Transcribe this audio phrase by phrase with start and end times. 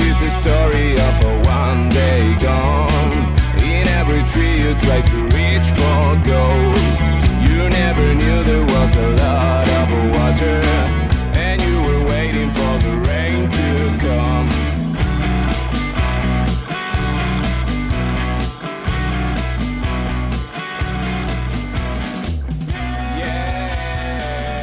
[0.00, 3.36] is the story of a one day gone.
[3.58, 6.78] In every tree you try to reach for gold.
[7.46, 10.60] You never knew there was a lot of water,
[11.34, 13.68] and you were waiting for the rain to
[14.06, 14.48] come.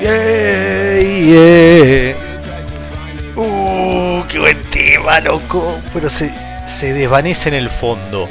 [0.02, 2.02] Yeah, yeah.
[2.02, 2.05] Uh,
[5.16, 5.80] tema, loco.
[5.94, 6.34] Pero se,
[6.68, 8.28] se desvanece en el fondo.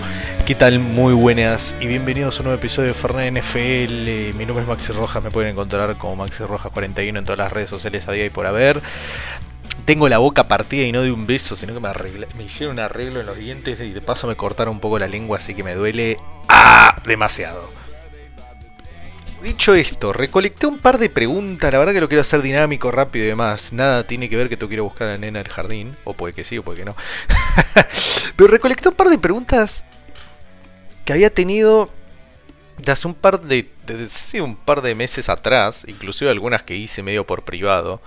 [0.46, 0.78] ¿Qué tal?
[0.78, 4.36] Muy buenas y bienvenidos a un nuevo episodio de Fernet NFL.
[4.36, 7.52] Mi nombre es Maxi Rojas, me pueden encontrar como Maxi Rojas 41 en todas las
[7.52, 8.82] redes sociales a día y por haber.
[9.86, 12.74] Tengo la boca partida y no de un beso, sino que me, arregla- me hicieron
[12.76, 15.54] un arreglo en los dientes y de paso me cortaron un poco la lengua, así
[15.54, 17.00] que me duele ¡ah!
[17.06, 17.70] demasiado.
[19.44, 23.26] Dicho esto, recolecté un par de preguntas, la verdad que lo quiero hacer dinámico, rápido
[23.26, 23.74] y demás.
[23.74, 26.32] Nada tiene que ver que tú quiero buscar a la nena del jardín, o puede
[26.32, 26.96] que sí, o puede que no.
[28.36, 29.84] Pero recolecté un par de preguntas
[31.04, 31.90] que había tenido
[32.78, 37.02] de hace un par de, de- un par de meses atrás, inclusive algunas que hice
[37.02, 38.00] medio por privado,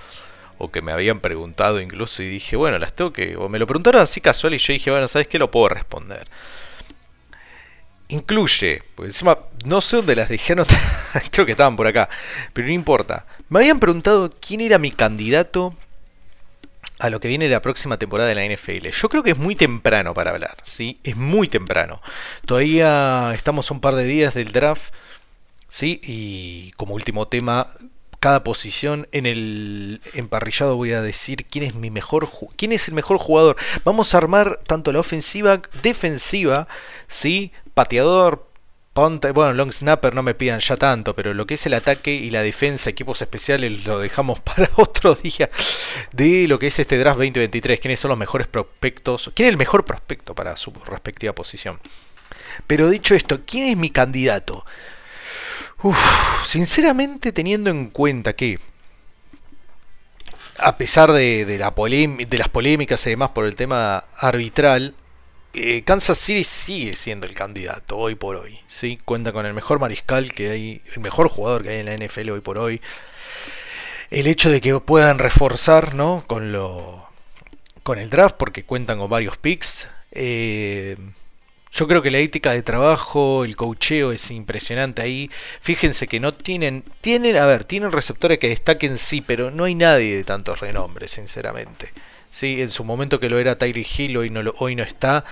[0.57, 3.37] o que me habían preguntado incluso, y dije, bueno, las tengo que...
[3.37, 5.37] O me lo preguntaron así casual y yo dije, bueno, ¿sabes qué?
[5.37, 6.27] Lo puedo responder.
[8.09, 12.09] Incluye, porque encima no sé dónde las dejé anotadas, creo que estaban por acá,
[12.53, 13.25] pero no importa.
[13.49, 15.75] Me habían preguntado quién era mi candidato
[16.99, 18.87] a lo que viene la próxima temporada de la NFL.
[18.89, 20.99] Yo creo que es muy temprano para hablar, ¿sí?
[21.03, 22.01] Es muy temprano.
[22.45, 24.93] Todavía estamos un par de días del draft,
[25.67, 25.99] ¿sí?
[26.03, 27.67] Y como último tema,
[28.19, 32.95] cada posición en el emparrillado voy a decir quién es mi mejor quién es el
[32.95, 33.57] mejor jugador.
[33.85, 36.67] Vamos a armar tanto la ofensiva, defensiva,
[37.07, 37.51] ¿sí?
[37.77, 38.47] Pateador,
[38.91, 42.11] Ponte, bueno, long snapper no me pidan ya tanto, pero lo que es el ataque
[42.11, 45.47] y la defensa, equipos especiales, lo dejamos para otro día
[46.11, 47.79] de lo que es este draft 2023.
[47.79, 49.29] ¿Quiénes son los mejores prospectos?
[49.35, 51.79] ¿Quién es el mejor prospecto para su respectiva posición?
[52.65, 54.65] Pero dicho esto, ¿quién es mi candidato?
[56.43, 58.59] Sinceramente teniendo en cuenta que
[60.57, 64.95] a pesar de, de las polémicas y demás por el tema arbitral,
[65.53, 68.59] eh, Kansas City sigue siendo el candidato hoy por hoy.
[68.67, 68.99] ¿sí?
[69.05, 72.29] Cuenta con el mejor mariscal que hay, el mejor jugador que hay en la NFL
[72.31, 72.81] hoy por hoy.
[74.09, 76.23] El hecho de que puedan reforzar ¿no?
[76.27, 77.09] con, lo,
[77.83, 79.89] con el draft, porque cuentan con varios picks.
[80.11, 80.97] eh,
[81.71, 85.29] yo creo que la ética de trabajo, el coacheo es impresionante ahí.
[85.61, 89.75] Fíjense que no tienen, tienen, a ver, tienen receptores que destaquen sí, pero no hay
[89.75, 91.89] nadie de tantos renombres, sinceramente.
[92.29, 94.29] Sí, en su momento que lo era Tyree Hill, hoy
[94.75, 95.25] no, está.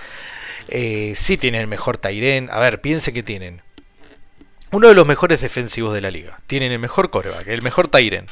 [0.68, 2.48] Eh, sí tienen el mejor Tyren.
[2.50, 3.62] A ver, piense que tienen.
[4.72, 6.38] Uno de los mejores defensivos de la liga.
[6.46, 8.26] Tienen el mejor coreback, el mejor Tyren.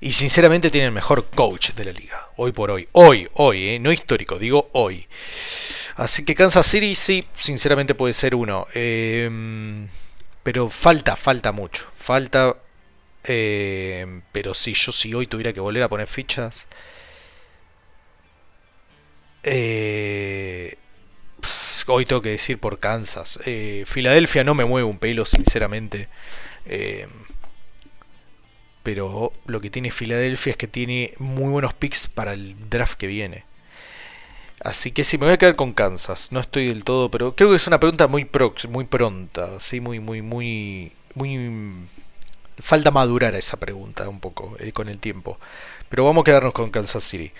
[0.00, 2.28] Y sinceramente tienen el mejor coach de la liga.
[2.36, 2.88] Hoy por hoy.
[2.92, 5.06] Hoy, hoy, eh, no histórico, digo hoy.
[5.96, 8.66] Así que Kansas City sí, sinceramente puede ser uno.
[8.74, 9.30] Eh,
[10.42, 11.86] pero falta, falta mucho.
[11.96, 12.56] Falta.
[13.24, 16.66] eh, pero si yo si hoy tuviera que volver a poner fichas.
[19.42, 20.76] Eh,
[21.86, 23.38] hoy tengo que decir por Kansas.
[23.46, 26.08] Eh, Filadelfia no me mueve un pelo, sinceramente.
[26.66, 27.06] Eh,
[28.82, 33.06] pero lo que tiene Filadelfia es que tiene muy buenos picks para el draft que
[33.06, 33.44] viene.
[34.62, 36.32] Así que sí, me voy a quedar con Kansas.
[36.32, 39.80] No estoy del todo, pero creo que es una pregunta muy prox, muy pronta, sí,
[39.80, 41.88] muy, muy, muy, muy.
[42.58, 45.38] Falta madurar esa pregunta un poco con el tiempo.
[45.88, 47.32] Pero vamos a quedarnos con Kansas City.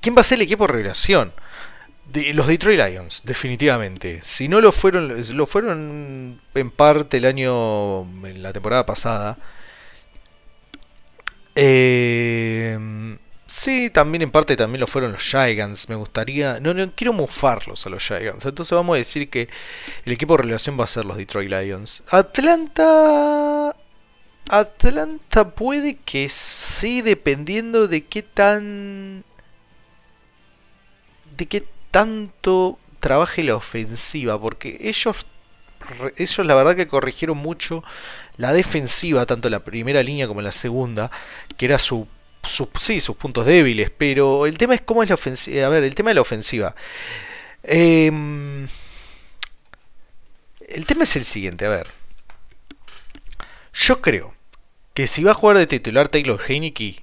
[0.00, 1.32] ¿Quién va a ser el equipo de revelación?
[2.32, 4.20] Los Detroit Lions, definitivamente.
[4.22, 9.36] Si no lo fueron, lo fueron en parte el año, en la temporada pasada.
[11.54, 12.78] Eh,
[13.46, 15.88] sí, también en parte también lo fueron los Giants.
[15.90, 18.46] Me gustaría, no, no quiero mufarlos a los Giants.
[18.46, 19.48] Entonces vamos a decir que
[20.06, 22.04] el equipo de revelación va a ser los Detroit Lions.
[22.10, 23.76] Atlanta,
[24.48, 29.24] Atlanta puede que sí, dependiendo de qué tan
[31.38, 35.16] de qué tanto trabaje la ofensiva, porque ellos,
[36.16, 37.82] ellos la verdad que corrigieron mucho
[38.36, 41.10] la defensiva, tanto la primera línea como la segunda,
[41.56, 42.06] que era su,
[42.42, 45.66] su- sí, sus puntos débiles, pero el tema es cómo es la ofensiva.
[45.66, 46.74] A ver, el tema de la ofensiva.
[47.62, 48.68] Em,
[50.68, 51.86] el tema es el siguiente, a ver.
[53.72, 54.34] Yo creo
[54.94, 57.02] que si va a jugar de titular Taylor Heineke,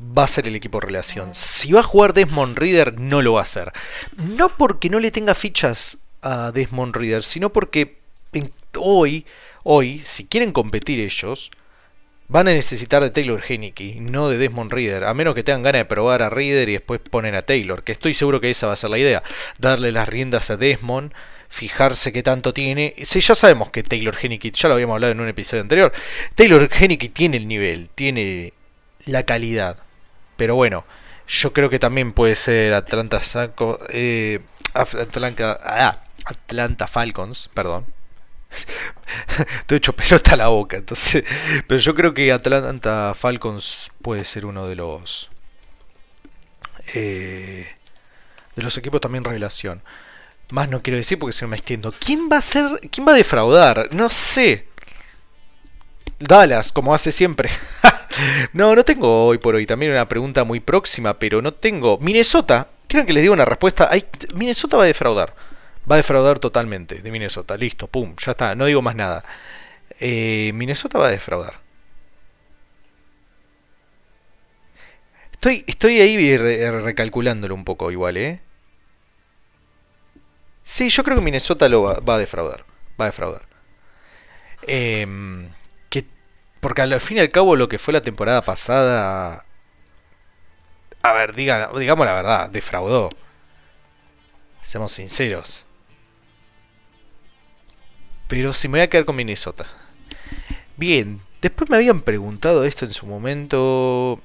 [0.00, 1.30] va a ser el equipo relación.
[1.34, 3.72] Si va a jugar Desmond Reader, no lo va a hacer.
[4.36, 7.98] No porque no le tenga fichas a Desmond Reader, sino porque
[8.76, 9.26] hoy,
[9.62, 11.50] hoy, si quieren competir ellos,
[12.28, 15.80] van a necesitar de Taylor Henneke, no de Desmond Reader, a menos que tengan ganas
[15.80, 18.74] de probar a Reader y después ponen a Taylor, que estoy seguro que esa va
[18.74, 19.22] a ser la idea,
[19.58, 21.12] darle las riendas a Desmond,
[21.48, 22.94] fijarse qué tanto tiene.
[23.02, 25.92] Sí, ya sabemos que Taylor Henneke, ya lo habíamos hablado en un episodio anterior,
[26.36, 28.52] Taylor Henneke tiene el nivel, tiene
[29.06, 29.78] la calidad,
[30.40, 30.86] pero bueno,
[31.28, 33.20] yo creo que también puede ser Atlanta
[33.90, 34.40] eh,
[34.72, 37.84] ah, Atlanta Falcons, perdón,
[39.58, 41.24] Estoy hecho pelota a la boca, entonces.
[41.66, 45.28] Pero yo creo que Atlanta Falcons puede ser uno de los.
[46.94, 47.68] Eh,
[48.56, 49.82] de los equipos también revelación.
[50.48, 51.92] Más no quiero decir porque se me extiendo.
[51.92, 52.80] ¿Quién va a ser.
[52.90, 53.90] ¿Quién va a defraudar?
[53.92, 54.69] No sé.
[56.20, 57.50] Dallas, como hace siempre.
[58.52, 61.98] no, no tengo hoy por hoy también una pregunta muy próxima, pero no tengo.
[61.98, 62.68] Minnesota.
[62.86, 63.90] Quiero que les diga una respuesta.
[64.34, 65.34] Minnesota va a defraudar.
[65.90, 67.56] Va a defraudar totalmente de Minnesota.
[67.56, 69.24] Listo, pum, ya está, no digo más nada.
[69.98, 71.60] Eh, Minnesota va a defraudar.
[75.32, 78.40] Estoy, estoy ahí recalculándolo un poco igual, ¿eh?
[80.62, 82.64] Sí, yo creo que Minnesota lo va, a defraudar.
[83.00, 83.42] Va a defraudar.
[84.66, 85.48] Que,
[86.60, 89.46] porque al fin y al cabo lo que fue la temporada pasada...
[91.02, 93.08] A ver, diga, digamos la verdad, defraudó.
[94.62, 95.64] Seamos sinceros.
[98.28, 99.66] Pero si me voy a quedar con Minnesota.
[100.76, 104.22] Bien, después me habían preguntado esto en su momento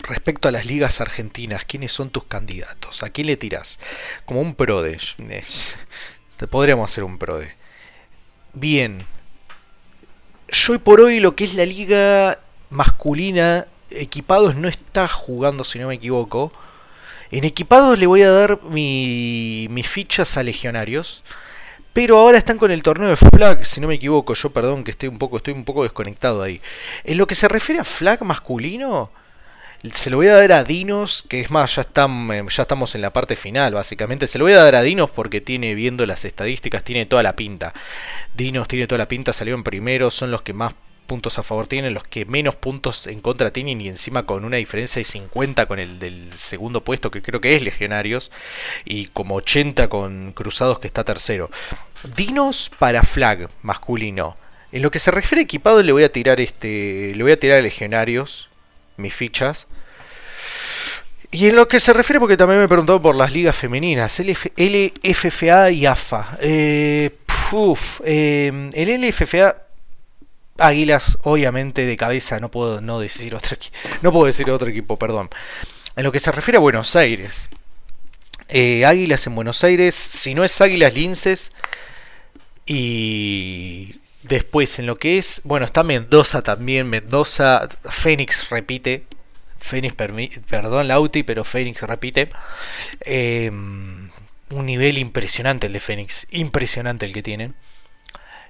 [0.00, 3.02] respecto a las ligas argentinas, ¿quiénes son tus candidatos?
[3.02, 3.80] ¿A quién le tiras?
[4.24, 4.98] Como un PRODE.
[6.36, 7.54] Te podríamos hacer un PRODE.
[8.52, 9.06] Bien.
[10.54, 12.38] Yo por hoy lo que es la liga
[12.70, 16.52] masculina, equipados no está jugando, si no me equivoco.
[17.32, 21.24] En equipados le voy a dar mis fichas a legionarios.
[21.92, 24.92] Pero ahora están con el torneo de flag, si no me equivoco, yo perdón que
[24.92, 26.60] estoy un poco, estoy un poco desconectado ahí.
[27.02, 29.10] En lo que se refiere a flag masculino,
[29.92, 32.94] se lo voy a dar a Dinos, que es más, ya, están, eh, ya estamos
[32.94, 34.26] en la parte final, básicamente.
[34.26, 37.36] Se lo voy a dar a Dinos porque tiene, viendo las estadísticas, tiene toda la
[37.36, 37.74] pinta.
[38.34, 40.74] Dinos tiene toda la pinta, salió en primero, son los que más
[41.06, 44.56] puntos a favor tienen, los que menos puntos en contra tienen y encima con una
[44.56, 48.30] diferencia de 50 con el del segundo puesto que creo que es Legionarios
[48.86, 51.50] y como 80 con Cruzados que está tercero.
[52.16, 54.38] Dinos para flag masculino.
[54.72, 57.38] En lo que se refiere a equipado le voy a tirar este le voy a
[57.38, 58.48] tirar a Legionarios
[58.96, 59.66] mis fichas.
[61.34, 64.20] Y en lo que se refiere, porque también me he preguntado por las ligas femeninas,
[64.20, 66.38] LFFA y AFA.
[66.40, 67.10] Eh,
[68.04, 69.56] eh, el LFFA
[70.58, 73.56] Águilas, obviamente, de cabeza, no puedo no decir otro
[74.02, 75.28] no puedo decir otro equipo, perdón.
[75.96, 77.48] En lo que se refiere a Buenos Aires.
[78.48, 81.50] Eh, Águilas en Buenos Aires, si no es Águilas Linces.
[82.64, 89.04] Y después en lo que es, bueno, está Mendoza también, Mendoza, Fénix repite.
[89.64, 92.28] Fénix, perdón, Lauti, pero Fénix repite.
[93.00, 94.10] Em,
[94.50, 97.54] un nivel impresionante el de Fénix, impresionante el que tienen.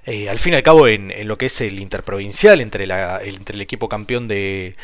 [0.05, 3.87] Eh, al fin y al cabo en, lo que es el interprovincial entre, el, equipo
[3.87, 4.75] campeón de,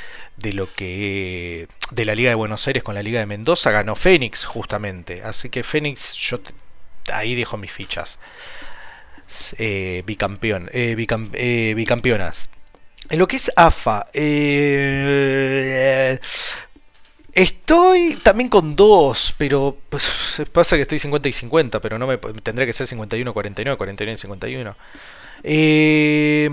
[0.54, 4.46] lo que de la Liga de Buenos Aires con la Liga de Mendoza ganó Fénix
[4.46, 6.40] justamente así que Fénix yo
[7.14, 8.18] ahí dejo mis fichas
[9.60, 10.96] eh, bicampeón eh,
[11.76, 12.50] bicampeonas
[13.10, 14.06] en lo que es AFA
[17.34, 20.06] Estoy también con dos, pero pues,
[20.52, 24.18] pasa que estoy 50 y 50, pero no me tendría que ser 51 49, 49
[24.18, 24.76] 51.
[25.44, 26.50] Eh,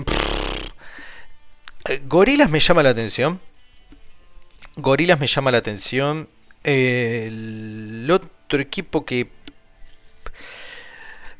[2.05, 3.41] Gorilas me llama la atención.
[4.77, 6.29] Gorilas me llama la atención.
[6.63, 9.27] el otro equipo que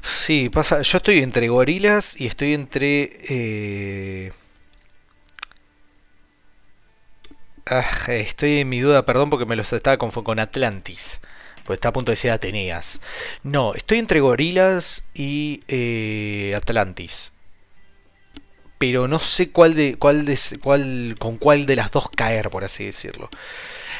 [0.01, 0.81] Sí, pasa.
[0.81, 3.09] Yo estoy entre gorilas y estoy entre.
[3.29, 4.31] Eh,
[7.71, 11.21] Ah, estoy en mi duda, perdón, porque me los estaba confundiendo con Atlantis.
[11.65, 12.99] Pues está a punto de decir Ateneas.
[13.43, 17.31] No, estoy entre Gorilas y eh, Atlantis.
[18.79, 22.85] Pero no sé cuál de, cuál de, con cuál de las dos caer, por así
[22.85, 23.29] decirlo.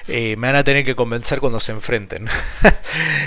[0.08, 2.28] Eh, me van a tener que convencer cuando se enfrenten.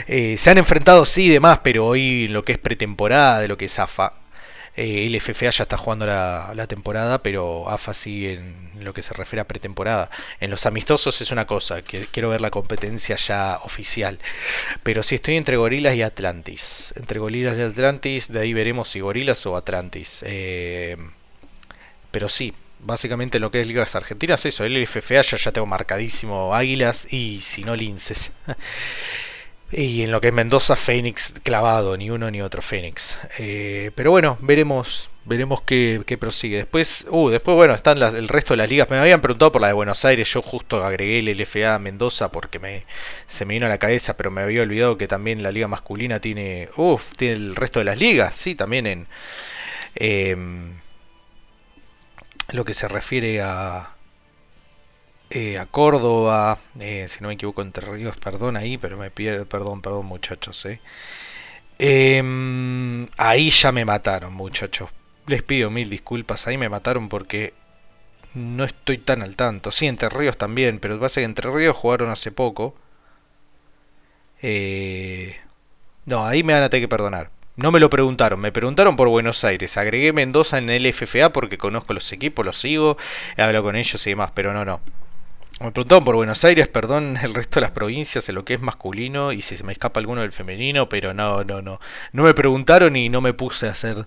[0.09, 3.57] Eh, se han enfrentado sí y demás, pero hoy lo que es pretemporada de lo
[3.57, 4.15] que es AFA,
[4.75, 9.13] eh, el FFA ya está jugando la, temporada, pero AFA sí en lo que se
[9.13, 10.11] refiere a pretemporada.
[10.41, 14.19] En los amistosos es una cosa, que quiero ver la competencia ya oficial.
[14.83, 16.95] Pero si estoy entre Gorilas y Atlantis.
[16.97, 20.21] Entre Gorilas y Atlantis, de ahí veremos si Gorilas o Atlantis.
[20.25, 20.97] Eh,
[22.11, 26.55] pero sí, básicamente lo que es Ligas Argentinas, eso, el FFA ya, ya tengo marcadísimo
[26.55, 28.33] Águilas y si no Linces.
[29.73, 33.19] Y en lo que es Mendoza, Fénix clavado, ni uno ni otro Fénix.
[33.39, 36.59] Eh, pero bueno, veremos veremos qué, prosigue.
[36.59, 38.91] Después, uh, después bueno, están el resto de las ligas.
[38.91, 42.59] Me habían preguntado por la de Buenos Aires, yo justo agregué el LFA Mendoza porque
[42.59, 42.85] me,
[43.27, 46.21] se me vino a la cabeza, pero me había olvidado que también la liga masculina
[46.21, 46.69] tiene,
[47.17, 49.07] tiene el resto de las ligas, sí, también en
[49.95, 50.75] em,
[52.53, 53.95] lo que se refiere a
[55.35, 59.47] eh, a Córdoba, eh, si no me equivoco, Entre Ríos, perdón ahí, pero me pierdo,
[59.47, 60.67] perdón, perdón muchachos.
[60.67, 60.79] Eh.
[61.79, 64.91] Em, ahí ya me mataron muchachos.
[65.27, 67.55] Les pido mil disculpas, ahí me mataron porque
[68.35, 69.73] no estoy tan al tanto.
[69.73, 72.75] Sí, Entre Ríos también, pero pasa que Entre Ríos jugaron hace poco.
[76.05, 77.31] no, ahí me van a tener que perdonar.
[77.57, 79.77] No me lo preguntaron, me preguntaron por Buenos Aires.
[79.79, 82.99] Agregué Mendoza en el FFA porque conozco los equipos, los sigo,
[83.37, 84.81] he hablado con ellos y demás, pero no, no.
[85.61, 88.61] Me preguntaban por Buenos Aires, perdón, el resto de las provincias, en lo que es
[88.61, 91.81] masculino y si se me escapa alguno del femenino, pero no, no, no.
[92.13, 94.07] No me preguntaron y no me puse a hacer,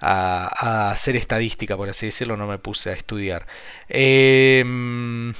[0.00, 3.46] a, hacer estadística, por así decirlo, no me puse a estudiar.
[3.88, 5.34] Em,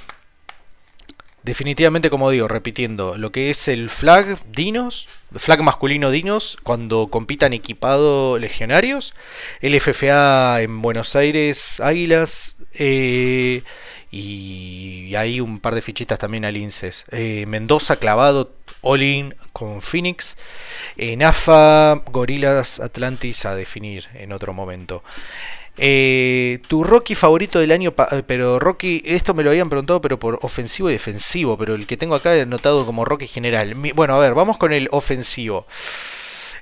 [1.43, 7.53] definitivamente, como digo, repitiendo, lo que es el flag dinos, flag masculino dinos, cuando compitan
[7.53, 9.13] equipado legionarios,
[9.61, 13.63] el FFA en Buenos Aires, Águilas, eh,
[14.15, 17.05] y hay un par de fichitas también al INSES.
[17.09, 18.51] Eh, Mendoza clavado
[18.81, 20.37] all-in con Phoenix.
[20.97, 25.03] En AFA, Gorilas Atlantis a definir en otro momento.
[25.77, 30.19] Eh, tu Rocky favorito del año, eh, pero Rocky, esto me lo habían preguntado, pero
[30.19, 33.73] por ofensivo y defensivo, pero el que tengo acá anotado como Rocky general.
[33.95, 35.65] bueno, a ver, vamos con el ofensivo.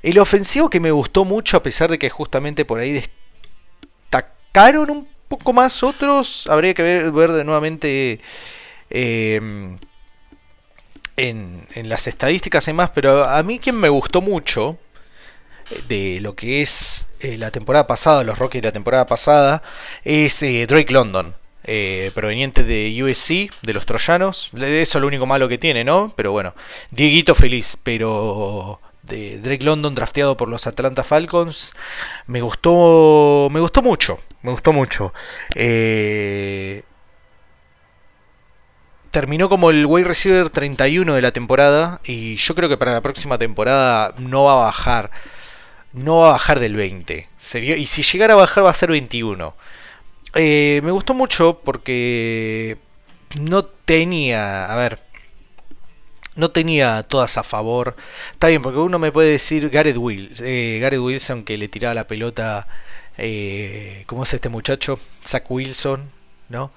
[0.03, 3.03] El ofensivo que me gustó mucho, a pesar de que justamente por ahí
[4.09, 6.45] destacaron un poco más otros.
[6.47, 8.19] Habría que ver, de nuevamente
[8.89, 9.79] em,
[11.15, 12.91] en, las estadísticas y más.
[12.91, 14.77] Pero a mí quien me gustó mucho
[15.71, 19.63] eh, de lo que es eh, la temporada pasada, los Rockies de la temporada pasada,
[20.03, 21.33] es eh, Drake London.
[22.13, 24.51] proveniente de USC, de los troyanos.
[24.53, 26.13] Eso es lo único malo que tiene, ¿no?
[26.15, 26.53] Pero bueno,
[26.91, 28.79] Dieguito feliz, pero
[29.11, 31.73] Drake London drafteado por los Atlanta Falcons.
[32.27, 35.13] Me gustó, me gustó mucho, me gustó mucho.
[35.55, 36.83] Eh,
[39.11, 43.01] terminó como el wide receiver 31 de la temporada y yo creo que para la
[43.01, 45.11] próxima temporada no va a bajar.
[45.93, 47.27] No va a bajar del 20.
[47.77, 49.53] y si llegara a bajar va a ser 21.
[50.35, 52.77] Eh, me gustó mucho porque
[53.39, 54.65] no tenía...
[54.65, 54.99] A ver,
[56.35, 57.95] no tenía todas a favor.
[58.33, 61.93] Está bien, porque uno me puede decir Gareth Wilson, eh, Gareth Wilson que le tiraba
[61.93, 62.67] la pelota,
[63.17, 64.99] eh, ¿cómo es este muchacho?
[65.25, 66.09] Zach Wilson,
[66.49, 66.71] ¿no?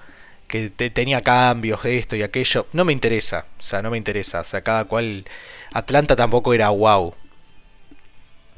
[0.47, 2.67] Que tenía cambios, esto y aquello.
[2.73, 4.41] No me interesa, o sea, no me interesa.
[4.41, 5.25] O sea, cada cual.
[5.73, 7.15] Atlanta tampoco era wow.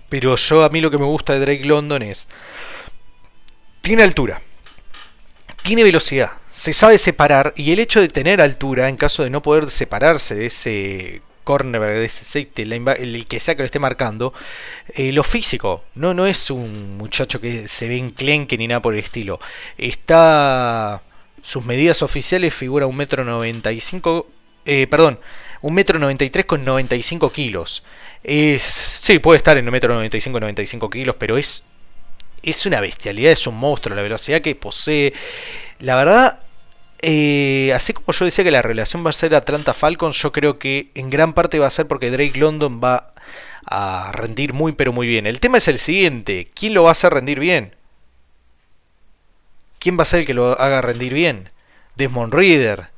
[0.09, 2.27] Pero yo, a mí lo que me gusta de Drake London es.
[3.81, 4.41] Tiene altura
[5.63, 9.41] tiene velocidad, se sabe separar y el hecho de tener altura, en caso de no
[9.41, 14.33] poder separarse de ese corner, de ese safety, el que sea que lo esté marcando,
[14.95, 18.93] eh, lo físico, no, no es un muchacho que se ve enclenque ni nada por
[18.93, 19.39] el estilo.
[19.77, 21.01] Está.
[21.41, 24.27] Sus medidas oficiales figura un metro noventa y cinco.
[24.65, 25.19] Eh, perdón,
[25.61, 27.83] un metro noventa y tres con 95 kilos.
[28.59, 31.63] Sí, puede estar en un metro noventa y cinco, 95 kilos, pero es
[32.49, 35.13] es una bestialidad, es un monstruo, la velocidad que posee.
[35.79, 36.39] La verdad,
[37.01, 40.57] eh, así como yo decía que la relación va a ser Atlanta Falcons, yo creo
[40.57, 43.13] que en gran parte va a ser porque Drake London va
[43.65, 45.27] a rendir muy pero muy bien.
[45.27, 47.75] El tema es el siguiente, ¿quién lo va a hacer rendir bien?
[49.79, 51.51] ¿Quién va a ser el que lo haga rendir bien?
[51.95, 52.89] ¿Desmond Reader?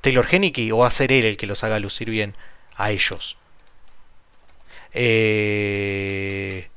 [0.00, 0.72] ¿Taylor Henneke?
[0.72, 2.36] ¿O va a ser él el que los haga lucir bien
[2.76, 3.36] a ellos?
[4.92, 6.68] Eh...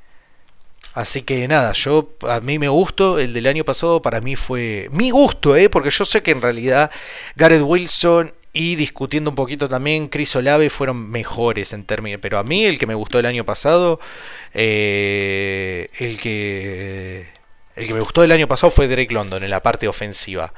[0.98, 4.90] Así que nada, yo a mí me gustó, el del año pasado para mí fue
[4.92, 5.70] mi gusto, ¿eh?
[5.70, 6.90] porque yo sé que en realidad
[7.36, 12.44] Gareth Wilson y discutiendo un poquito también Chris Olave fueron mejores en términos, pero a
[12.44, 14.00] mí el que me gustó el año pasado,
[14.56, 17.28] eh, el que
[17.76, 20.52] el que me gustó el año pasado fue Drake London en la parte ofensiva.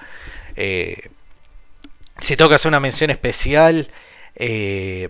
[0.56, 3.90] Si tengo que hacer una mención especial,
[4.38, 5.10] eh,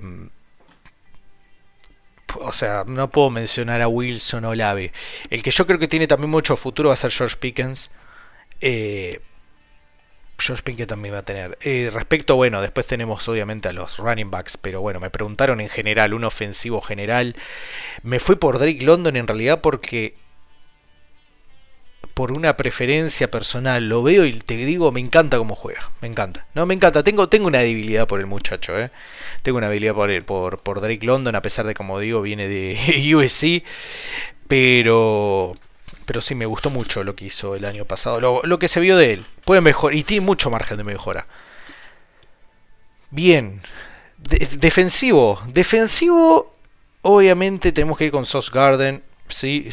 [2.35, 4.91] o sea, no puedo mencionar a Wilson o Lave.
[5.29, 7.91] El que yo creo que tiene también mucho futuro va a ser George Pickens.
[8.61, 9.21] Eh,
[10.37, 11.57] George Pickens también va a tener.
[11.61, 15.69] Eh, respecto, bueno, después tenemos obviamente a los running backs, pero bueno, me preguntaron en
[15.69, 17.35] general, un ofensivo general.
[18.03, 20.15] Me fui por Drake London en realidad porque
[22.13, 26.47] por una preferencia personal, lo veo y te digo, me encanta cómo juega, me encanta.
[26.53, 28.91] No, me encanta, tengo, tengo una debilidad por el muchacho, ¿eh?
[29.43, 32.77] Tengo una debilidad por, por, por Drake London, a pesar de, como digo, viene de
[33.15, 33.63] USC,
[34.47, 35.55] pero
[36.05, 38.79] pero sí me gustó mucho lo que hizo el año pasado, lo, lo que se
[38.79, 39.25] vio de él.
[39.45, 41.27] Puede mejorar y tiene mucho margen de mejora.
[43.11, 43.61] Bien,
[44.57, 46.55] defensivo, defensivo,
[47.03, 49.69] obviamente tenemos que ir con Sauce Garden, sí,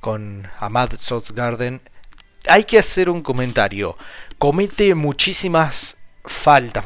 [0.00, 1.80] con Ahmad Sauce Garden.
[2.48, 3.96] Hay que hacer un comentario.
[4.38, 6.84] Comete muchísimas faltas,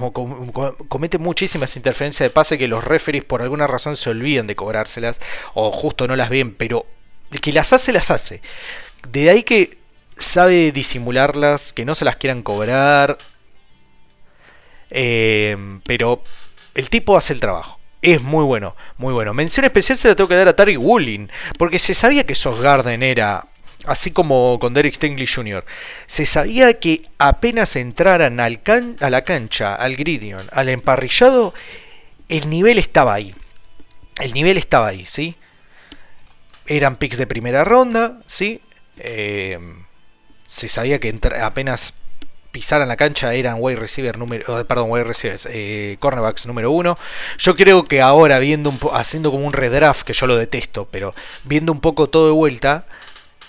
[0.89, 5.21] comete muchísimas interferencias de pase que los referees por alguna razón se olviden de cobrárselas
[5.55, 6.87] o justo no las ven, pero
[7.31, 8.41] el que las hace, las hace.
[9.11, 9.79] De ahí que
[10.17, 13.19] sabe disimularlas, que no se las quieran cobrar.
[14.91, 16.23] Eh, pero
[16.75, 17.82] el tipo hace el trabajo.
[18.03, 19.33] Es muy bueno, muy bueno.
[19.33, 22.61] Mención especial se la tengo que dar a Tariq Wooling, porque se sabía que Sos
[22.61, 23.47] Garden era,
[23.85, 25.65] así como con Derek Stingley Jr.,
[26.07, 31.55] se sabía que apenas entraran a la cancha, al gridion, al emparrillado,
[32.29, 33.33] el nivel estaba ahí.
[34.21, 35.37] El nivel estaba ahí, ¿sí?
[36.67, 38.61] Eran picks de primera ronda, ¿sí?
[38.99, 39.59] Eh,
[40.47, 41.95] se sabía que apenas
[42.53, 46.97] pisaran la cancha eran wide receiver número, oh, perdón, wide receivers, eh, cornerbacks número uno.
[47.39, 51.15] Yo creo que ahora viendo un haciendo como un redraft, que yo lo detesto, pero
[51.45, 52.87] viendo un poco todo de vuelta,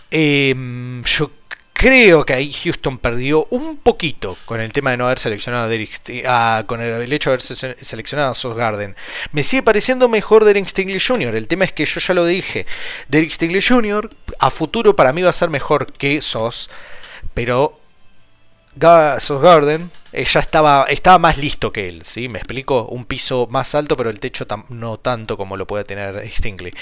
[0.09, 1.31] em, yo
[1.73, 5.67] creo que ahí Houston perdió un poquito con el tema de no haber seleccionado a
[5.67, 8.95] Derek ah, con el, hecho de haber seleccionado a Sos Garden.
[9.33, 11.35] Me sigue pareciendo mejor Derek Stingley Jr.
[11.35, 12.65] El tema es que yo ya lo dije,
[13.09, 14.09] Derek Stingley Jr.
[14.39, 16.69] a futuro para mí va a ser mejor que Sos,
[17.33, 17.82] pero
[18.75, 22.29] Garden eh, ya estaba, estaba más listo que él, ¿sí?
[22.29, 26.29] Me explico, un piso más alto, pero el techo no tanto como lo puede tener
[26.29, 26.73] Stingley.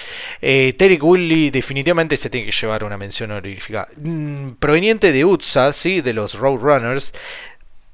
[0.41, 3.88] Eh, Terry Willy definitivamente se tiene que llevar una mención honorífica.
[3.95, 6.01] Mm, proveniente de UTSA, ¿sí?
[6.01, 7.13] De los Roadrunners.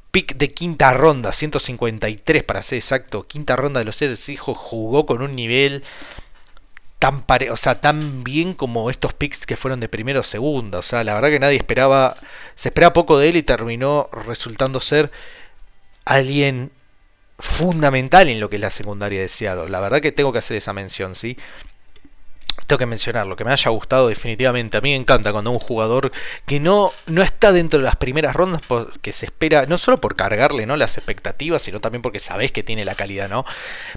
[0.09, 3.27] Pick de quinta ronda, 153 para ser exacto.
[3.27, 5.83] Quinta ronda de los seres hijos, jugó con un nivel
[6.99, 10.79] tan pare o sea, tan bien como estos picks que fueron de primero o segunda.
[10.79, 12.15] O sea, la verdad que nadie esperaba,
[12.55, 15.11] se esperaba poco de él y terminó resultando ser
[16.05, 16.71] alguien
[17.39, 19.67] fundamental en lo que es la secundaria de.
[19.67, 21.37] La verdad que tengo que hacer esa mención, ¿sí?
[22.65, 24.77] Tengo que mencionarlo, que me haya gustado definitivamente.
[24.77, 26.11] A mí me encanta cuando un jugador
[26.45, 28.61] que no, no está dentro de las primeras rondas,
[29.01, 30.75] que se espera, no solo por cargarle ¿no?
[30.75, 33.45] las expectativas, sino también porque sabes que tiene la calidad, ¿no?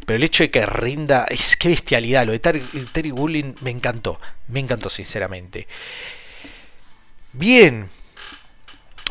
[0.07, 2.27] Pero el hecho de que rinda, es que bestialidad.
[2.27, 2.61] Lo de Terry,
[2.93, 5.67] Terry Bulling me encantó, me encantó sinceramente.
[7.33, 7.89] Bien,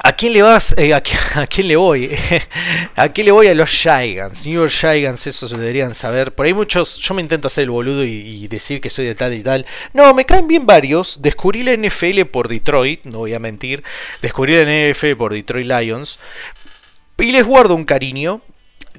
[0.09, 0.73] ¿A quién le vas?
[0.75, 1.03] Eh, a,
[1.63, 2.09] le voy?
[2.95, 4.43] ¿A quién le voy a los Gigants?
[4.43, 6.33] New York eso se deberían saber.
[6.33, 9.35] Por ahí muchos, yo me intento hacer el boludo y, decir que soy de tal
[9.35, 9.67] y tal.
[9.93, 11.21] No, me caen bien varios.
[11.21, 13.83] Descubrí la NFL por Detroit, no voy a mentir.
[14.23, 16.17] Descubrí la NFL por Detroit Lions.
[17.19, 18.41] Y les guardo un cariño.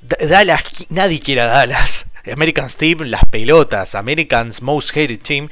[0.00, 2.06] Dallas, nadie quiere Dallas.
[2.30, 5.48] American Team, las pelotas, Americans Most Hated Team.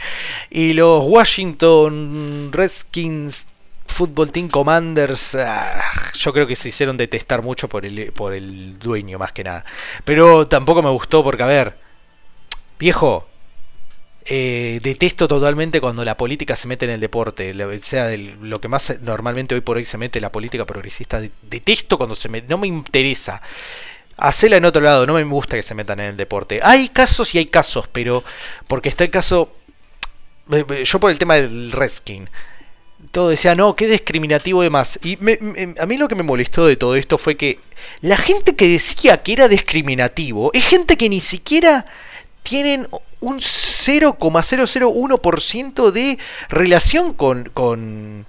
[0.50, 3.48] Y los Washington Redskins
[3.94, 5.80] Football Team Commanders, ah,
[6.14, 9.64] yo creo que se hicieron detestar mucho por el, por el dueño, más que nada.
[10.04, 11.78] Pero tampoco me gustó porque, a ver,
[12.76, 13.28] viejo,
[14.24, 18.98] eh, detesto totalmente cuando la política se mete en el deporte, sea lo que más
[19.00, 21.22] normalmente hoy por hoy se mete la política progresista.
[21.42, 23.42] Detesto cuando se mete, no me interesa.
[24.16, 26.58] Hacela en otro lado, no me gusta que se metan en el deporte.
[26.64, 28.24] Hay casos y hay casos, pero
[28.66, 29.54] porque está el caso.
[30.50, 32.28] Eh, eh, yo por el tema del Redskin
[33.14, 35.00] todo decía, no, qué discriminativo de más.
[35.02, 35.16] Y
[35.80, 37.60] a mí lo que me molestó de todo esto fue que
[38.02, 41.86] la gente que decía que era discriminativo es gente que ni siquiera
[42.42, 42.88] tienen
[43.20, 48.26] un 0,001% de relación con, con,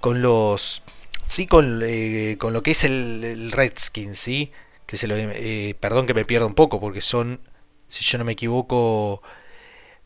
[0.00, 0.84] con los...
[1.24, 4.52] Sí, con, eh, con lo que es el, el Redskin, ¿sí?
[4.86, 7.40] Que se lo, eh, perdón que me pierda un poco, porque son,
[7.88, 9.22] si yo no me equivoco,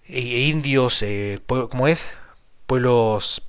[0.09, 1.05] eh, indios,
[1.47, 2.17] ¿cómo es?
[2.71, 3.43] pueblos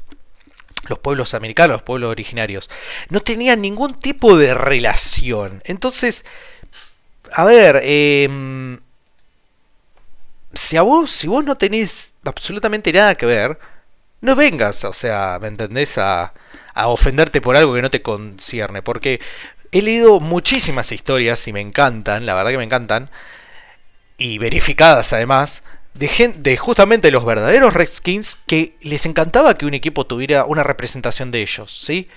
[0.88, 2.70] los pueblos americanos, los pueblos originarios,
[3.10, 5.62] no tenían ningún tipo de relación.
[5.65, 6.26] Entonces,
[7.34, 8.80] a ver, em,
[10.54, 13.60] si a vos, si vos no tenés absolutamente nada que ver,
[14.22, 15.98] no vengas, o sea, ¿me entendés?
[15.98, 16.34] A,
[16.74, 18.82] a ofenderte por algo que no te concierne.
[18.82, 19.20] Porque
[19.72, 23.10] he leído muchísimas historias y me encantan, la verdad que me encantan,
[24.17, 30.06] y verificadas además, de, de justamente los verdaderos Redskins que les encantaba que un equipo
[30.06, 32.08] tuviera una representación de ellos, ¿sí?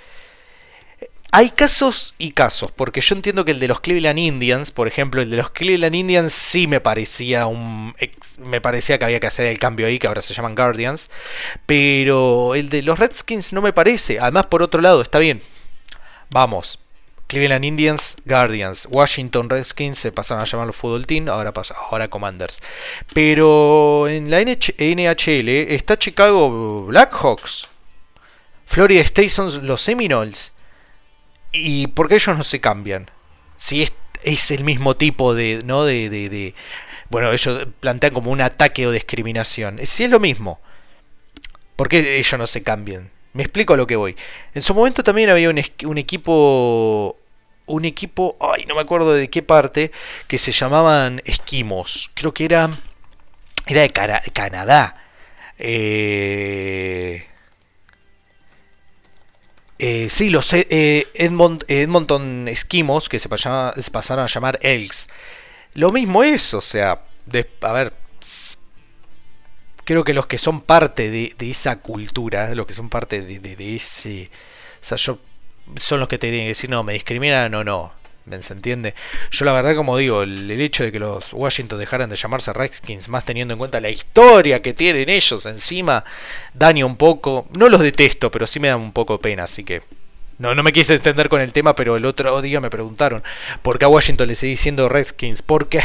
[1.37, 5.21] Hay casos y casos, porque yo entiendo que el de los Cleveland Indians, por ejemplo,
[5.21, 7.93] el de los Cleveland Indians sí me parecía un
[8.39, 11.11] me parecía que había que hacer el cambio ahí, que ahora se llaman Guardians,
[11.67, 14.21] pero el de los Redskins no me parece.
[14.21, 15.43] Además, por otro lado, está bien.
[16.31, 16.79] Vamos,
[17.27, 22.09] Cleveland Indians, Guardians, Washington Redskins se pasaron a llamar los Football Team, ahora, pasa, ahora
[22.09, 22.63] Commanders.
[23.13, 27.69] Pero en la NHL está Chicago Blackhawks,
[28.67, 30.53] Florida Station los Seminoles.
[31.53, 33.11] ¿Y por qué ellos no se cambian?
[33.57, 35.85] Si es, es el mismo tipo de, ¿no?
[35.85, 36.55] De, de, de,
[37.09, 39.79] Bueno, ellos plantean como un ataque o discriminación.
[39.85, 40.61] Si es lo mismo,
[41.77, 43.11] ¿por qué ellos no se cambian?
[43.35, 44.17] Me explico a lo que voy.
[44.55, 45.59] En su momento también había un,
[45.99, 47.19] equipo.
[47.67, 48.37] Un equipo.
[48.41, 49.91] Ay, no me acuerdo de qué parte.
[50.29, 52.11] Que se llamaban Esquimos.
[52.15, 52.71] Creo que era.
[53.67, 53.91] Era de
[54.33, 55.05] Canadá.
[55.59, 57.27] Eh,
[59.79, 65.09] eh, sí, los eh, Edmonton Esquimos, que se, se, pasaron a llamar Elks.
[65.75, 67.93] Lo mismo es, o sea, de, a ver,
[69.85, 74.31] creo que los que son parte de, esa cultura, los que son parte de, ese...
[74.81, 75.19] O sea, yo,
[75.77, 77.93] son los que te tienen que decir, no, me discriminan o no.
[78.41, 78.95] ¿Se entiende?
[79.31, 83.09] Yo la verdad, como digo, el, hecho de que los Washington dejaran de llamarse Redskins,
[83.11, 86.05] más teniendo en cuenta la historia que tienen ellos encima,
[86.55, 87.47] daña un poco.
[87.57, 89.83] No los detesto, pero sí me dan un poco pena, así que...
[90.39, 93.23] No, no me quise extender con el tema, pero el otro día me preguntaron
[93.63, 95.43] por qué a Washington le sigue diciendo Redskins.
[95.43, 95.81] Porque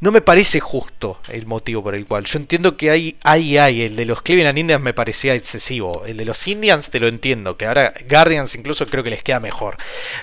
[0.00, 2.24] no me parece justo el motivo por el cual.
[2.24, 3.82] Yo entiendo que hay, hay, hay.
[3.82, 6.04] El de los Cleveland Indians me parecía excesivo.
[6.06, 7.56] El de los Indians te lo entiendo.
[7.56, 9.76] Que ahora Guardians incluso creo que les queda mejor.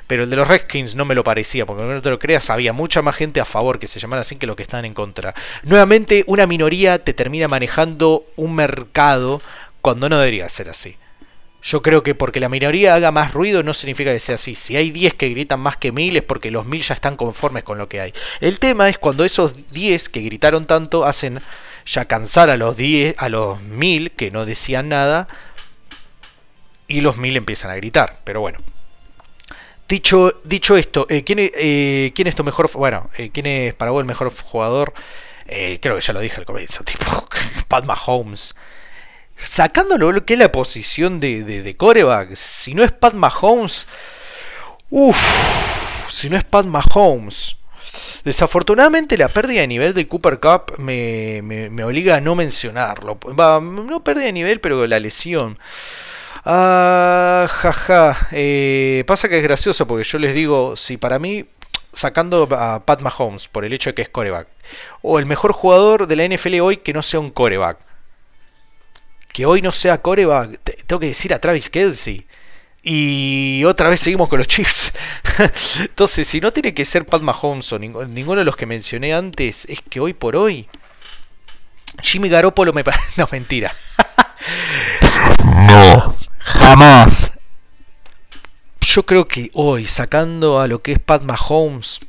[0.07, 1.65] Pero el de los Redskins no me lo parecía.
[1.65, 4.37] Porque no te lo creas, había mucha más gente a favor que se llamara así
[4.37, 5.35] que lo que están en contra.
[5.63, 9.41] Nuevamente, una minoría te termina manejando un mercado
[9.81, 10.95] cuando no debería ser así.
[11.65, 14.53] Yo creo que porque la minoría haga más ruido no significa que sea así.
[14.53, 17.63] Si hay 10 que gritan más que 1000 es porque los 1000 ya están conformes
[17.63, 18.13] con lo que hay.
[18.39, 21.41] El tema es cuando esos 10 que gritaron tanto hacen
[21.87, 25.27] ya cansar a los 10, a los 1000 que no decían nada
[26.87, 28.19] y los 1000 empiezan a gritar.
[28.23, 28.59] Pero bueno.
[29.87, 32.69] Dicho, dicho esto, eh, ¿quién, eh, ¿quién, es tu mejor...
[32.73, 34.93] Bueno, eh, ¿quién es para vos el mejor jugador?
[35.47, 37.27] Creo que ya lo dije al comienzo, tipo
[37.67, 38.53] Pat Mahomes
[39.35, 43.87] sacándolo lo que es la posición de, de, coreback, si no es Pat Mahomes,
[44.89, 47.57] uff, si no es Pat Mahomes.
[48.23, 53.19] Desafortunadamente la pérdida de nivel de Cooper Cup me, me, obliga a no mencionarlo.
[53.35, 55.57] no pérdida de nivel, pero la lesión.
[56.43, 58.27] Ah, jaja.
[58.31, 61.45] Eh, pasa que es gracioso porque yo les digo, si para mí,
[61.93, 64.47] sacando a Pat Mahomes por el hecho de que es coreback,
[65.01, 67.77] o el mejor jugador de la NFL hoy que no sea un coreback,
[69.35, 72.25] que hoy no sea coreback, tengo que decir a Travis Kelsey.
[72.81, 74.93] Y otra vez seguimos con los Chiefs.
[75.81, 79.65] Entonces, si no tiene que ser Pat Mahomes o ninguno de los que mencioné antes,
[79.65, 80.69] es que hoy por hoy
[82.01, 83.03] Jimmy Garoppolo me parece...
[83.17, 83.75] No, mentira.
[85.67, 87.33] no, jamás.
[88.79, 91.99] Yo creo que hoy, sacando a lo que es Pat Mahomes,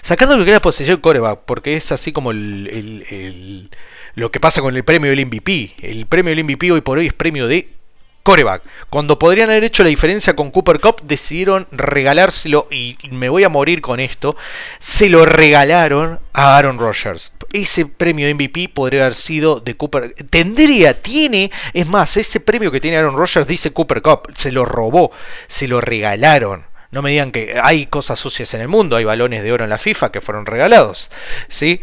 [0.00, 3.68] sacando lo que es la posición coreback, porque es así como el
[4.16, 5.76] lo que pasa con el premio del MVP.
[5.82, 7.76] El premio del MVP hoy por hoy es premio de
[8.22, 8.62] coreback.
[8.90, 13.50] Cuando podrían haber hecho la diferencia con Cooper Cup, decidieron regalárselo y me voy a
[13.50, 14.34] morir con esto.
[14.80, 17.36] Se lo regalaron a Aaron Rodgers.
[17.52, 20.14] Ese premio MVP podría haber sido de Cooper.
[20.30, 24.32] Tendría, tiene, es más, ese premio que tiene Aaron Rodgers dice Cooper Cup.
[24.34, 25.12] Se lo robó,
[25.46, 26.64] se lo regalaron.
[26.90, 29.70] No me digan que hay cosas sucias en el mundo, hay balones de oro en
[29.70, 31.10] la FIFA que fueron regalados.
[31.48, 31.80] ¿sí?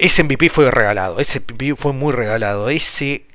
[0.00, 3.26] Ese MVP fue regalado, ese MVP fue muy regalado, ese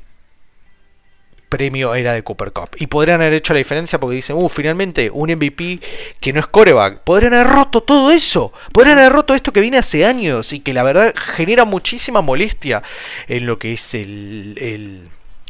[1.47, 2.69] premio era de Cooper Cup.
[2.77, 5.79] Y podrían haber hecho la diferencia porque dicen, uh, finalmente un MVP
[6.19, 7.01] que no es coreback.
[7.01, 8.51] Podrían haber roto todo eso.
[8.73, 12.81] Podrían haber roto esto que viene hace años y que la verdad genera muchísima molestia
[13.27, 15.07] en lo que es el, el,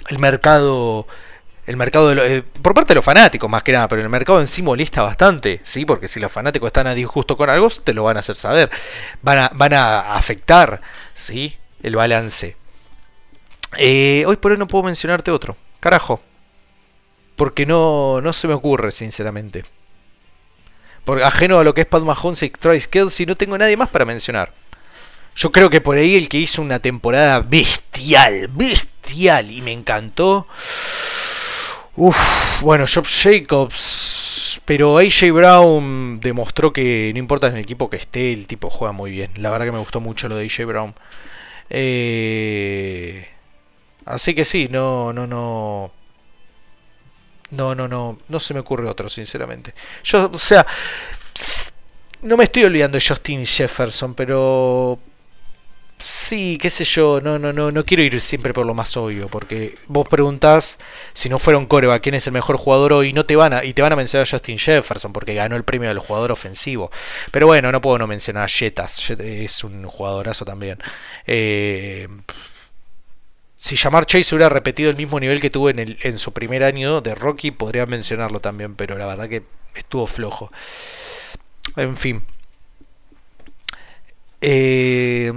[0.10, 1.08] el mercado
[1.66, 4.40] el mercado de eh, por parte de los fanáticos más que nada, pero el mercado
[4.40, 5.86] en sí molesta bastante, ¿sí?
[5.86, 8.70] Porque si los fanáticos están a disgusto con algo, te lo van a hacer saber.
[9.22, 10.82] Van a, van a afectar,
[11.14, 11.58] ¿sí?
[11.82, 12.56] El balance.
[13.78, 15.58] Eh, hoy por hoy no puedo mencionarte otro.
[15.80, 16.22] Carajo.
[17.36, 19.66] Porque no, no se me ocurre, sinceramente.
[21.04, 23.90] Porque ajeno a lo que es Pat Mahomes y Travis Kelsey, no tengo nadie más
[23.90, 24.54] para mencionar.
[25.36, 30.48] Yo creo que por ahí el que hizo una temporada bestial, bestial, y me encantó.
[31.98, 34.62] Uf, bueno, Job Jacobs.
[34.66, 38.92] Pero AJ Brown demostró que no importa en el equipo que esté, el tipo juega
[38.92, 39.32] muy bien.
[39.36, 40.96] La verdad que me gustó mucho lo de AJ Brown.
[41.70, 43.28] Eh,
[44.06, 45.92] así que sí, no, no, no.
[47.52, 48.18] No, no, no.
[48.28, 49.74] No se me ocurre otro, sinceramente.
[50.04, 50.66] Yo, o sea.
[52.22, 55.00] No me estoy olvidando de Justin Jefferson, pero
[56.08, 59.28] Sí, qué sé yo, no, no, no, no quiero ir siempre por lo más obvio,
[59.28, 60.78] porque vos preguntás
[61.14, 63.64] si no fuera un coreback quién es el mejor jugador hoy, no te van a,
[63.64, 66.92] y te van a mencionar a Justin Jefferson, porque ganó el premio del jugador ofensivo.
[67.32, 70.78] Pero bueno, no puedo no mencionar a Jetas, es un jugadorazo también.
[71.26, 72.08] Eh,
[73.56, 76.64] si Jamar Chase hubiera repetido el mismo nivel que tuvo en, el, en su primer
[76.64, 79.42] año de Rocky, podría mencionarlo también, pero la verdad que
[79.74, 80.52] estuvo flojo.
[81.76, 82.22] En fin.
[84.42, 85.34] Eh,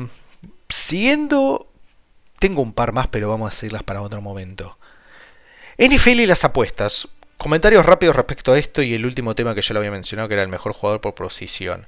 [0.68, 1.70] siguiendo,
[2.38, 4.78] tengo un par más, pero vamos a seguirlas para otro momento.
[5.78, 7.08] NFL y las apuestas.
[7.36, 10.34] Comentarios rápidos respecto a esto y el último tema que ya lo había mencionado, que
[10.34, 11.86] era el mejor jugador por posición.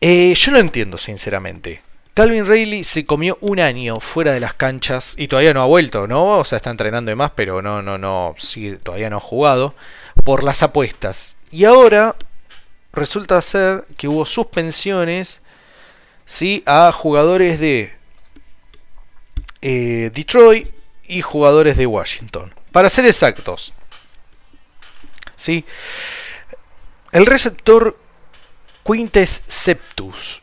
[0.00, 1.80] Eh, yo no entiendo, sinceramente.
[2.14, 6.08] Calvin Rayleigh se comió un año fuera de las canchas y todavía no ha vuelto,
[6.08, 6.38] ¿no?
[6.38, 9.74] O sea, está entrenando de más, pero no, no, no, sí, todavía no ha jugado
[10.24, 11.36] por las apuestas.
[11.52, 12.16] Y ahora
[12.92, 15.42] resulta ser que hubo suspensiones
[16.30, 16.62] ¿sí?
[16.64, 17.92] a jugadores de
[19.62, 20.68] eh, Detroit
[21.08, 22.54] y jugadores de Washington.
[22.70, 23.72] Para ser exactos,
[25.34, 25.64] ¿sí?
[27.10, 27.98] el receptor
[28.86, 30.40] Quintes Septus,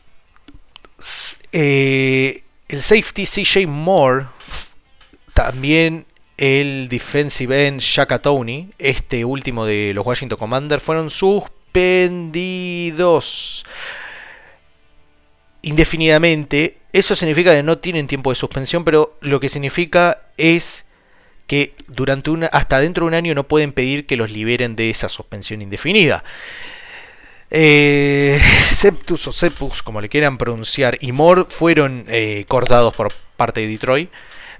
[1.52, 4.26] eh, el safety CJ Moore,
[5.32, 6.04] también
[6.36, 13.64] el defensive end Shaka Tony, este último de los Washington Commanders, fueron suspendidos
[15.68, 20.86] indefinidamente, eso significa que no tienen tiempo de suspensión, pero lo que significa es
[21.46, 24.90] que durante una, hasta dentro de un año no pueden pedir que los liberen de
[24.90, 26.24] esa suspensión indefinida.
[27.50, 33.60] Eh, Septus o Sepus, como le quieran pronunciar, y Moore fueron eh, cortados por parte
[33.62, 34.10] de Detroit.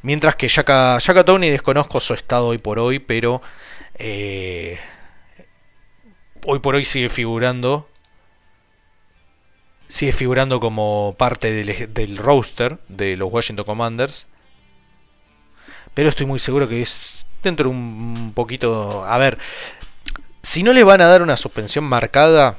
[0.02, 3.42] Mientras que Shaka, Tony desconozco su estado hoy por hoy, pero
[3.96, 4.78] eh,
[6.44, 7.88] hoy por hoy sigue figurando
[9.88, 14.26] sigue figurando como parte del, del roster de los Washington Commanders.
[15.94, 19.04] Pero estoy muy seguro que es dentro de un poquito...
[19.04, 19.38] A ver,
[20.42, 22.58] si no le van a dar una suspensión marcada,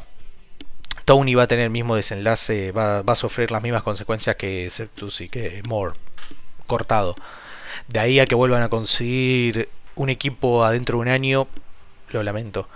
[1.05, 5.21] Tony va a tener el mismo desenlace, va, a sufrir las mismas consecuencias que Septus
[5.21, 5.95] y que Moore,
[6.67, 7.15] cortado.
[7.87, 11.47] De ahí a que vuelvan a conseguir un equipo adentro de un año,
[12.11, 12.67] lo lamento.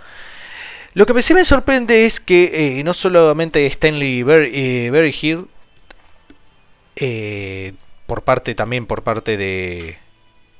[0.94, 5.48] Lo que sí me sorprende es que eh, no solamente Stanley Berry,
[6.96, 7.72] eh,
[8.06, 9.98] por parte también por parte de,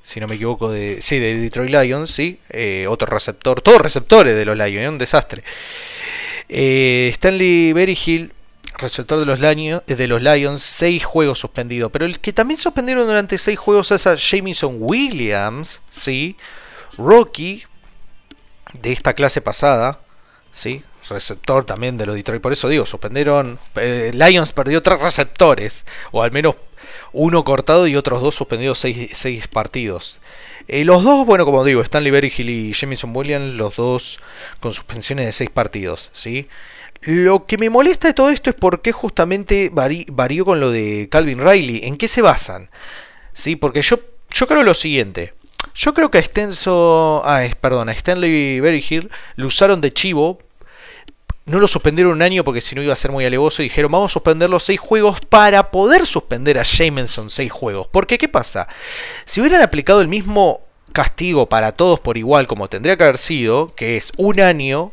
[0.02, 4.34] si no me equivoco, de, sí, de Detroit Lions, sí, eh, otro receptor, todos receptores
[4.34, 5.44] de los Lions, un desastre.
[6.48, 8.32] Stanley Berryhill,
[8.76, 13.56] receptor de los, Lions, de seis juegos suspendidos, pero el que también suspendieron durante seis
[13.56, 16.36] juegos es a Jamison Williams, sí,
[16.98, 17.62] Rocky
[18.72, 20.00] de esta clase pasada,
[20.54, 20.82] ¿sí?
[21.08, 22.42] receptor también de los Detroit.
[22.42, 23.58] Por eso digo, suspendieron.
[23.76, 26.56] Eh, Lions perdió tres receptores, o al menos
[27.12, 30.18] uno cortado y otros dos suspendidos seis, partidos.
[30.66, 34.20] Eh, los dos, bueno, como digo, Stanley Berryhill y Jamison Williams, los dos
[34.60, 36.10] con suspensiones de seis partidos.
[36.12, 36.48] ¿sí?
[37.02, 41.08] Lo que me molesta de todo esto es por qué justamente varió con lo de
[41.10, 41.80] Calvin Riley.
[41.84, 42.70] ¿En qué se basan?
[43.34, 43.56] ¿Sí?
[43.56, 43.98] Porque yo,
[44.30, 45.34] yo creo lo siguiente.
[45.74, 47.22] Yo creo que a Extenso.
[47.24, 48.60] Ah, perdón, a Stanley
[49.36, 50.38] lo usaron de chivo.
[51.46, 53.62] No lo suspendieron un año porque si no iba a ser muy alevoso.
[53.62, 57.86] Y dijeron, vamos a suspender los seis juegos para poder suspender a Jameson seis juegos.
[57.90, 58.66] Porque, ¿qué pasa?
[59.26, 60.62] Si hubieran aplicado el mismo
[60.94, 64.92] castigo para todos por igual como tendría que haber sido, que es un año,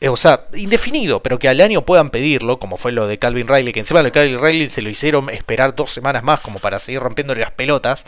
[0.00, 3.46] eh, o sea, indefinido, pero que al año puedan pedirlo, como fue lo de Calvin
[3.46, 6.80] Riley, que encima de Calvin Riley se lo hicieron esperar dos semanas más como para
[6.80, 8.04] seguir rompiéndole las pelotas.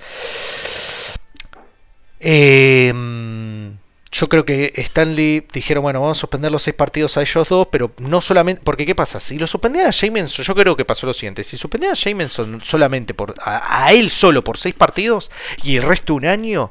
[2.18, 3.76] Em,
[4.14, 7.66] yo creo que Stanley dijeron, bueno, vamos a suspender los seis partidos a ellos dos,
[7.68, 9.18] pero no solamente, porque ¿qué pasa?
[9.18, 12.60] Si lo suspendían a Jameson, yo creo que pasó lo siguiente, si suspendían a Jameson
[12.60, 15.32] solamente por, a, él solo por seis partidos
[15.64, 16.70] y el resto un año,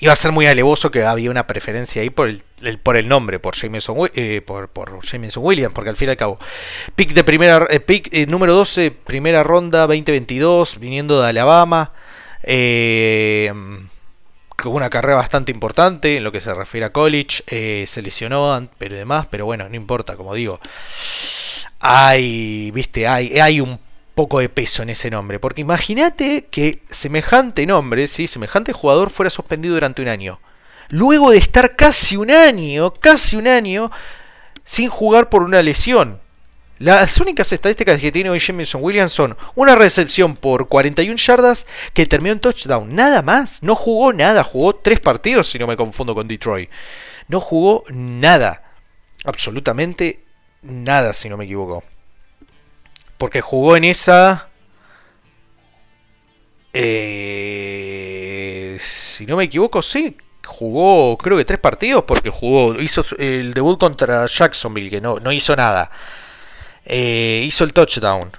[0.00, 2.42] iba a ser muy alevoso que había una preferencia ahí por el,
[2.82, 6.18] por el nombre, por Jameson, eh, por, por Jameson Williams, porque al fin y al
[6.18, 6.38] cabo,
[6.94, 11.94] pick de primera, eh, pick eh, número 12, primera ronda 2022, viniendo de Alabama.
[12.42, 13.50] Eh,
[14.70, 17.42] una carrera bastante importante en lo que se refiere a college.
[17.48, 20.60] Eh, se lesionó, pero demás, pero bueno, no importa, como digo.
[21.80, 23.78] Hay, viste, hay, hay un
[24.14, 25.38] poco de peso en ese nombre.
[25.38, 28.26] Porque imagínate que semejante nombre, ¿sí?
[28.26, 30.40] semejante jugador fuera suspendido durante un año.
[30.88, 33.90] Luego de estar casi un año, casi un año,
[34.64, 36.21] sin jugar por una lesión.
[36.82, 42.06] Las únicas estadísticas que tiene hoy Jameson Williams son una recepción por 41 yardas que
[42.06, 42.92] terminó en touchdown.
[42.92, 43.62] Nada más.
[43.62, 44.42] No jugó nada.
[44.42, 46.68] Jugó tres partidos, si no me confundo con Detroit.
[47.28, 48.64] No jugó nada.
[49.24, 50.24] Absolutamente
[50.62, 51.84] nada, si no me equivoco.
[53.16, 54.48] Porque jugó en esa...
[56.72, 57.76] Eh,
[58.80, 60.16] si no me equivoco, sí.
[60.44, 65.30] Jugó creo que tres partidos porque jugó, hizo el debut contra Jacksonville, que no, no
[65.30, 65.92] hizo nada.
[66.84, 68.32] Eh, hizo el touchdown.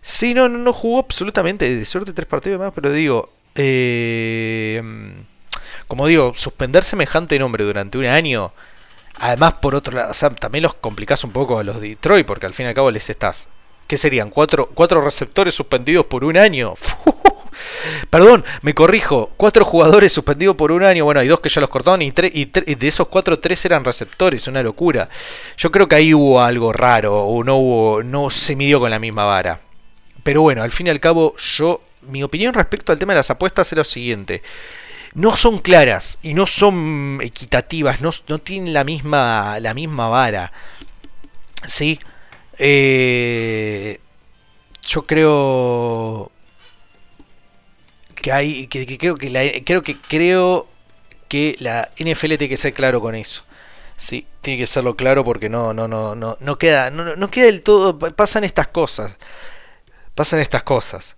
[0.00, 1.74] Sí, no, no, jugó absolutamente.
[1.74, 3.30] De suerte tres partidos más, pero digo.
[3.54, 4.82] Eh,
[5.86, 8.52] como digo, suspender semejante nombre durante un año.
[9.20, 12.54] Además, por otro lado, también los complicás un poco a los de Detroit, porque al
[12.54, 13.48] fin y al cabo les estás.
[13.86, 14.30] ¿Qué serían?
[14.30, 16.74] ¿Cuatro, cuatro receptores suspendidos por un año?
[18.10, 19.30] Perdón, me corrijo.
[19.36, 21.04] Cuatro jugadores suspendidos por un año.
[21.04, 24.46] Bueno, hay dos que ya los cortaron y, y, de esos cuatro, tres eran receptores.
[24.48, 25.08] Una locura.
[25.56, 27.24] Yo creo que ahí hubo algo raro.
[27.24, 28.02] O no hubo.
[28.02, 29.60] No se midió con la misma vara.
[30.22, 31.82] Pero bueno, al fin y al cabo, yo.
[32.02, 34.42] Mi opinión respecto al tema de las apuestas es lo siguiente.
[35.14, 38.00] No son claras y no son equitativas.
[38.00, 39.58] No, no tienen la misma.
[39.60, 40.52] la misma vara.
[41.66, 41.98] ¿Sí?
[42.58, 44.00] Eh,
[44.82, 46.30] yo creo
[48.24, 50.66] que hay que, creo que la, creo que creo
[51.28, 53.44] que la NFL tiene que ser claro con eso.
[53.98, 57.44] Sí, tiene que serlo claro porque no no no no no queda no, no queda
[57.44, 59.18] del todo pasan estas cosas.
[60.14, 61.16] Pasan estas cosas.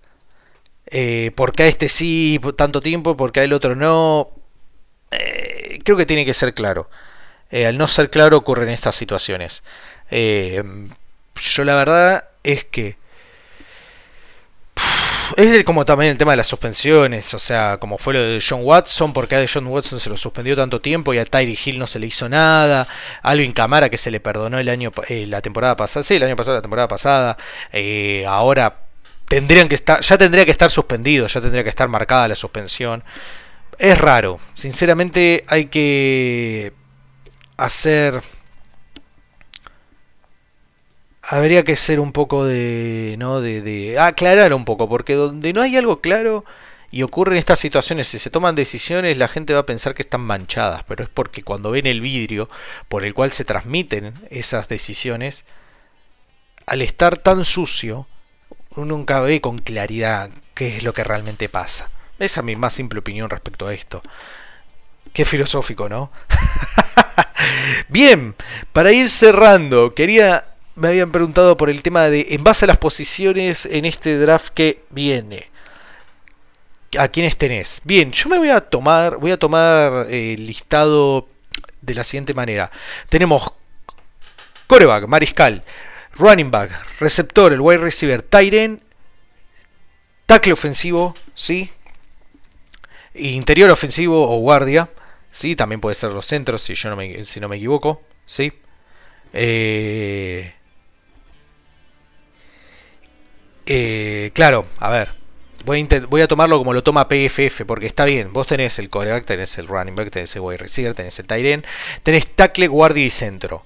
[0.87, 4.31] Eh, porque a este sí tanto tiempo, porque a el otro no.
[5.13, 6.91] Eh, creo que tiene que ser claro.
[7.53, 9.63] Eh, al no ser claro ocurren estas situaciones.
[10.11, 12.97] yo la verdad es que
[15.37, 18.61] es como también el tema de las suspensiones, o sea, como fue lo de John
[18.63, 21.87] Watson, porque a John Watson se lo suspendió tanto tiempo y a Tyree Hill no
[21.87, 22.87] se le hizo nada,
[23.23, 26.37] Alvin Camara que se le perdonó el año eh, la temporada pasada, sí, el año
[26.37, 27.37] pasado la temporada pasada,
[27.73, 28.81] eh, ahora
[29.29, 33.03] tendrían que estar, ya tendría que estar suspendido, ya tendría que estar marcada la suspensión.
[33.79, 36.73] Es raro, sinceramente hay que
[37.57, 38.23] hacer
[41.29, 43.41] habría que ser un poco de, ¿no?
[43.41, 46.45] De, de, aclarar un poco, porque donde no hay algo claro
[46.91, 50.21] y ocurren estas situaciones, si se toman decisiones, la gente va a pensar que están
[50.21, 52.49] manchadas, pero es porque cuando ven el vidrio
[52.89, 55.45] por el cual se transmiten esas decisiones,
[56.67, 58.07] al estar tan sucio,
[58.77, 61.91] uno nunca ve con claridad qué es lo que realmente pasa.
[62.19, 64.03] Esa es mi más simple opinión respecto a esto.
[65.13, 66.11] Qué filosófico, ¿no?
[67.89, 68.35] Bien,
[68.73, 72.79] para ir cerrando, quería me habían preguntado por el tema de, en base a las
[72.79, 75.51] posiciones en este draft que viene,
[76.99, 77.81] ¿a quiénes tenés?
[77.85, 81.29] Bien, yo me voy a tomar, voy a tomar el listado
[81.81, 82.71] de la siguiente manera.
[83.09, 83.53] Tenemos
[84.67, 85.65] coreback, mariscal,
[86.15, 88.83] running back, receptor, el wide receiver, Tyren,
[90.27, 91.71] tackle ofensivo, ¿sí?
[93.15, 94.91] Interior ofensivo o guardia,
[95.31, 95.57] ¿sí?
[95.57, 98.53] También puede ser los centros, si yo no me, si no me equivoco, ¿sí?
[99.33, 100.53] Eh,
[103.67, 105.09] Eh, claro, a ver.
[105.65, 108.33] Voy a, tomarlo como lo toma PFF, porque está bien.
[108.33, 111.45] Vos tenés el coreback, tenés el running back, tenés el wide receiver, tenés el tight
[111.45, 111.65] end,
[112.05, 113.65] tenés tackle, guardia y centro.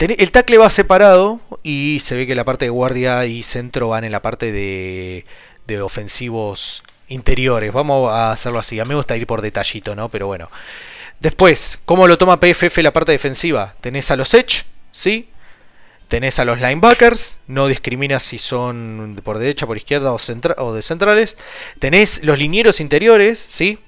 [0.00, 4.02] el tackle va separado y se ve que la parte de guardia y centro van
[4.02, 5.24] en la parte de,
[5.68, 7.72] de ofensivos interiores.
[7.72, 8.80] Vamos a hacerlo así.
[8.80, 10.08] A mí me gusta ir por detallito, ¿no?
[10.08, 10.50] Pero bueno.
[11.20, 13.74] Después, ¿cómo lo toma PFF la parte defensiva?
[13.80, 15.28] Tenés a los Edge, ¿sí?
[16.08, 20.18] Tenés a los linebackers, no discriminas si son por derecha, por izquierda o,
[20.58, 21.36] o de centrales.
[21.78, 23.78] Tenés los linieros interiores, ¿sí?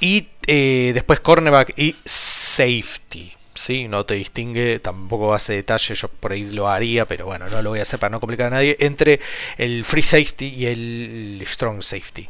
[0.00, 3.32] Y eh, después cornerback y safety.
[3.54, 3.88] ¿sí?
[3.88, 7.70] No te distingue, tampoco hace detalle, yo por ahí lo haría, pero bueno, no lo
[7.70, 9.20] voy a hacer para no complicar a nadie, entre
[9.58, 12.28] el free safety y el strong safety.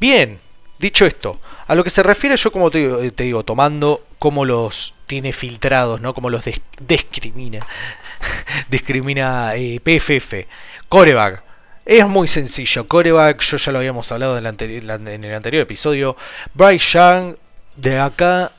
[0.00, 0.40] Bien,
[0.82, 5.32] dicho esto, a lo que se refiere yo como te, digo, tomando como los tiene
[5.32, 6.12] filtrados, ¿no?
[6.12, 6.44] Como los
[6.80, 7.64] discrimina.
[8.68, 10.46] discrimina eh, PFF.
[10.88, 11.42] Coreback.
[11.86, 12.86] Es muy sencillo.
[12.86, 14.90] Coreback, yo ya lo habíamos hablado en el,
[15.34, 16.16] anterior episodio.
[16.52, 17.36] Bryce Young,
[17.76, 18.52] de acá,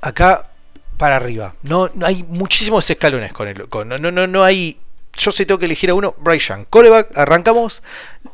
[0.00, 0.50] acá
[0.96, 1.54] para arriba.
[1.62, 3.66] No, no hay muchísimos escalones con el.
[3.86, 4.78] no, no, no, no hay
[5.16, 6.66] yo sí tengo que elegir a uno, Bryce Young.
[6.70, 7.82] Coreback, arrancamos.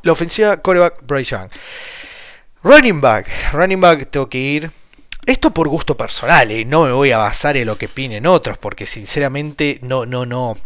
[0.03, 1.49] La ofensiva, coreback, Bryce Young.
[2.67, 4.73] Running back, running back, tengo que ir.
[5.25, 6.65] Esto por gusto personal, ¿eh?
[6.65, 10.59] no me voy a basar en lo que opinen otros, porque sinceramente no, no, no.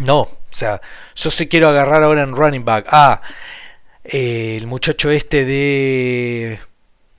[0.00, 0.82] No, o sea,
[1.14, 3.22] yo sí quiero agarrar ahora en running back a
[4.04, 6.60] eh, el muchacho este de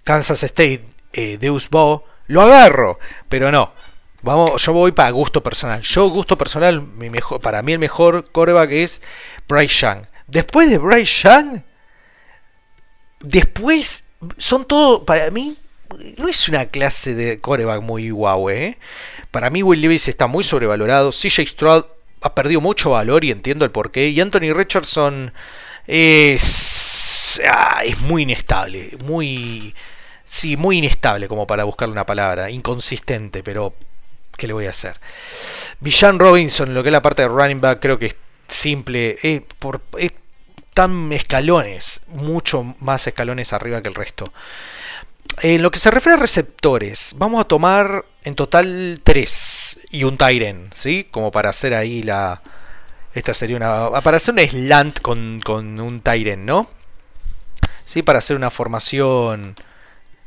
[0.04, 3.74] Kansas State, eh, Deus Bo, lo agarro, pero no.
[4.22, 5.82] Vamos, yo voy para gusto personal.
[5.82, 9.02] Yo, gusto personal, mi mejor, para mí el mejor coreback es
[9.48, 10.06] Bryce Young.
[10.28, 11.64] Después de Bryce Young,
[13.20, 14.06] después
[14.38, 15.58] son todo, para mí,
[16.18, 18.78] no es una clase de coreback muy guau, ¿eh?
[19.32, 21.12] Para mí Will Levis está muy sobrevalorado.
[21.12, 21.86] CJ Stroud
[22.22, 24.10] ha perdido mucho valor y entiendo el porqué.
[24.10, 25.34] Y Anthony Richardson
[25.88, 29.76] es, ah, es muy inestable, muy...
[30.28, 33.76] Sí, muy inestable como para buscarle una palabra, inconsistente, pero
[34.36, 35.00] ¿qué le voy a hacer?
[35.80, 38.16] Villan Robinson, lo que es la parte de running back, creo que es
[38.48, 39.82] simple, es, por,
[40.76, 44.32] tan escalones, mucho más escalones arriba que el resto.
[45.42, 50.18] En lo que se refiere a receptores, vamos a tomar en total 3 y un
[50.18, 51.08] Tyren, ¿sí?
[51.10, 52.42] Como para hacer ahí la.
[53.14, 53.90] Esta sería una.
[54.02, 56.70] Para hacer un slant con, con un Tyren, ¿no?
[57.86, 58.04] ¿Sí?
[58.04, 59.56] Para hacer una formación.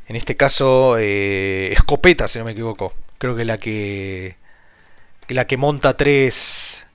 [0.07, 2.91] En este caso, eh, escopeta, si no me equivoco.
[3.19, 4.35] Creo que la que.
[5.27, 6.87] La que monta tres.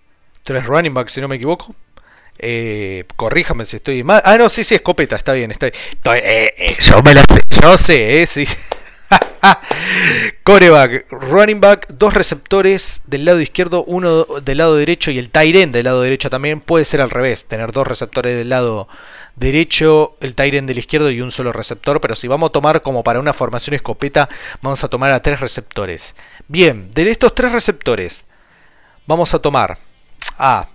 [0.43, 1.75] Tres running backs, si no me equivoco.
[2.39, 4.23] Eh, corríjame si estoy mal.
[4.25, 5.51] Ah, no, sí, sí, escopeta, está bien.
[5.51, 5.73] Está eh,
[6.57, 7.41] eh, yo me la sé.
[7.61, 8.47] Yo sé, eh, sí.
[10.43, 15.73] Coreback, running back, dos receptores del lado izquierdo, uno del lado derecho y el Tyren
[15.73, 16.61] del lado derecho también.
[16.61, 18.89] Puede ser al revés, tener dos receptores del lado
[19.37, 22.01] derecho, el Tyren del izquierdo y un solo receptor.
[22.01, 24.29] Pero si vamos a tomar como para una formación escopeta,
[24.61, 26.15] vamos a tomar a tres receptores.
[26.49, 28.25] Bien, de estos tres receptores,
[29.07, 29.79] vamos a tomar
[30.39, 30.69] a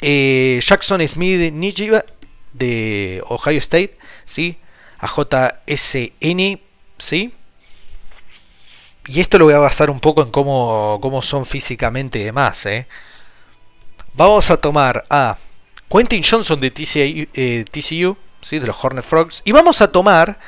[0.00, 2.04] eh, Jackson Smith Nijiba
[2.52, 4.56] de Ohio State, ¿sí?
[4.98, 6.60] A JSN,
[6.98, 7.34] ¿sí?
[9.06, 12.64] Y esto lo voy a basar un poco en cómo, cómo son físicamente y demás,
[12.66, 12.86] ¿eh?
[14.14, 15.38] Vamos a tomar a
[15.90, 17.64] Quentin Johnson de TCU, eh,
[18.40, 18.58] ¿sí?
[18.58, 19.42] de los Hornet Frogs.
[19.44, 20.38] Y vamos a tomar,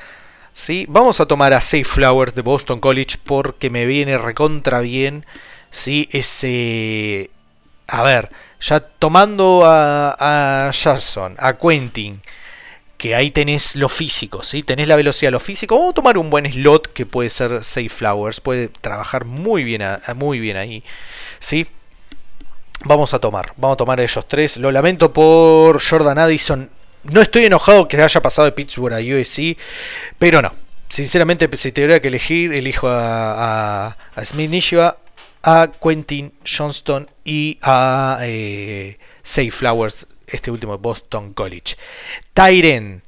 [0.52, 0.86] ¿sí?
[0.88, 5.26] Vamos a tomar a Safe Flowers de Boston College porque me viene recontra bien,
[5.70, 6.08] ¿sí?
[6.12, 7.30] Ese...
[7.86, 8.30] A ver,
[8.64, 10.70] ya tomando a, a
[11.38, 12.20] a Quentin,
[12.96, 14.62] que ahí tenés lo físico, ¿sí?
[14.62, 15.76] Tenés la velocidad, lo físico.
[15.76, 19.82] Vamos a tomar un buen slot que puede ser Safe Flowers, puede trabajar muy bien,
[20.16, 20.82] muy bien ahí,
[21.40, 21.66] ¿sí?
[22.86, 24.56] Vamos a tomar, vamos a tomar a ellos tres.
[24.56, 26.70] Lo lamento por Jordan Addison.
[27.04, 29.58] No estoy enojado que haya pasado de Pittsburgh a USC,
[30.18, 30.54] pero no.
[30.88, 34.98] Sinceramente, si tuviera que elegir, elijo a, a, a Smith Nishiba
[35.44, 38.98] a Quentin Johnston y a eh,
[39.50, 41.76] Flowers, este último Boston College.
[42.32, 43.02] Tyren.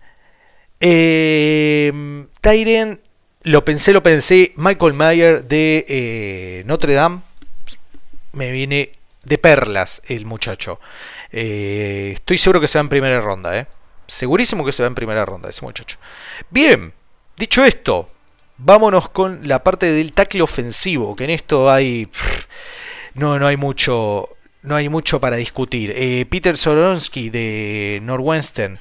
[0.78, 3.01] Eh, Tyren,
[3.43, 4.53] lo pensé, lo pensé.
[4.57, 7.20] Michael Mayer de eh, Notre Dame.
[8.32, 8.93] Me viene
[9.24, 10.78] de perlas el muchacho.
[11.32, 13.59] Eh, estoy seguro que se va en primera ronda.
[13.59, 13.66] Eh.
[14.07, 15.97] Segurísimo que se va en primera ronda ese muchacho.
[16.51, 16.93] Bien,
[17.37, 18.11] dicho esto,
[18.59, 22.09] vámonos con la parte del tackle ofensivo, que en esto hay
[23.14, 24.28] no no hay mucho
[24.62, 25.92] no hay mucho para discutir.
[25.96, 28.78] Eh, Peter Soronsky de Northwestern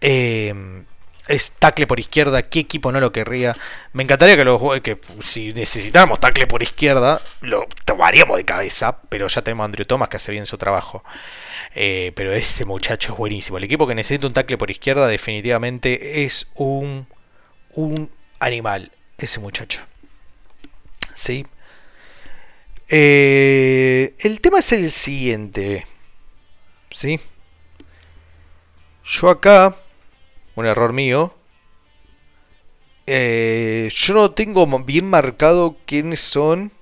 [0.00, 0.84] eh,
[1.28, 3.54] es tackle por izquierda, ¿qué equipo no lo querría?
[3.92, 9.28] Me encantaría que, lo, que si necesitáramos tackle por izquierda, lo tomaríamos de cabeza, pero
[9.28, 11.04] ya tenemos a Andrew Thomas que hace bien su trabajo.
[11.74, 13.58] Eh, pero este muchacho es buenísimo.
[13.58, 17.06] El equipo que necesita un tackle por izquierda definitivamente es un,
[17.74, 19.80] un animal ese muchacho.
[21.14, 21.46] ¿Sí?
[22.88, 25.86] Eh, el tema es el siguiente.
[26.90, 27.20] ¿Sí?
[29.04, 29.76] Yo acá,
[30.54, 31.34] un error mío,
[33.06, 36.72] eh, yo no tengo bien marcado quiénes son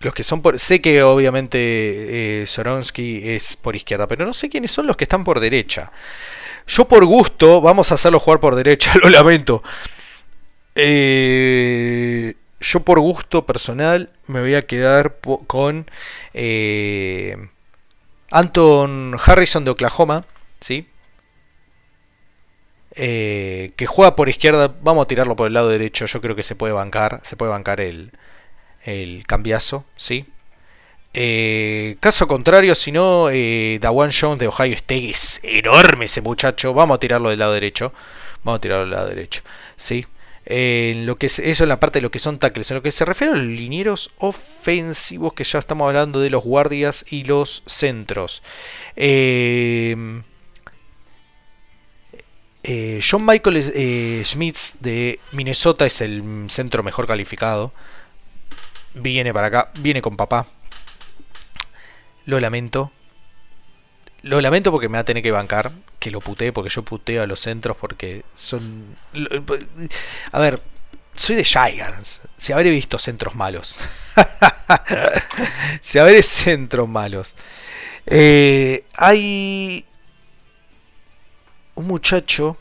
[0.00, 0.58] los que son por...
[0.58, 5.04] Sé que obviamente eh, Soronsky es por izquierda, pero no sé quiénes son los que
[5.04, 5.92] están por derecha.
[6.66, 9.62] Yo por gusto, vamos a hacerlo jugar por derecha, lo lamento.
[10.74, 15.88] Eh, yo por gusto personal me voy a quedar con
[16.32, 17.36] eh,
[18.30, 20.24] Anton Harrison de Oklahoma,
[20.60, 20.88] ¿sí?
[22.96, 26.42] Eh, que juega por izquierda, vamos a tirarlo por el lado derecho, yo creo que
[26.44, 28.12] se puede bancar, se puede bancar el,
[28.84, 30.26] el cambiazo, ¿sí?
[32.00, 33.28] Caso contrario, si no,
[33.80, 37.92] Dawan Jones de Ohio State es enorme ese muchacho, vamos a tirarlo del lado derecho,
[38.42, 39.42] vamos a tirarlo del lado derecho,
[39.76, 40.06] ¿sí?
[40.46, 42.70] En lo que es, eso en la parte de lo que son tackles.
[42.70, 46.44] En lo que se refiere a los linieros ofensivos, que ya estamos hablando de los
[46.44, 48.42] guardias y los centros.
[48.96, 49.96] Eh,
[52.62, 57.72] eh, John Michael eh, Schmitz de Minnesota es el centro mejor calificado.
[58.94, 60.46] Viene para acá, viene con papá.
[62.24, 62.90] Lo lamento.
[64.24, 65.70] Lo lamento porque me va a tener que bancar.
[65.98, 68.96] Que lo putee porque yo puteo a los centros porque son.
[70.32, 70.62] A ver,
[71.14, 72.22] soy de Giants.
[72.38, 73.78] Si habré visto centros malos.
[75.82, 77.34] si habré centros malos.
[78.06, 79.84] Eh, hay
[81.74, 82.56] un muchacho.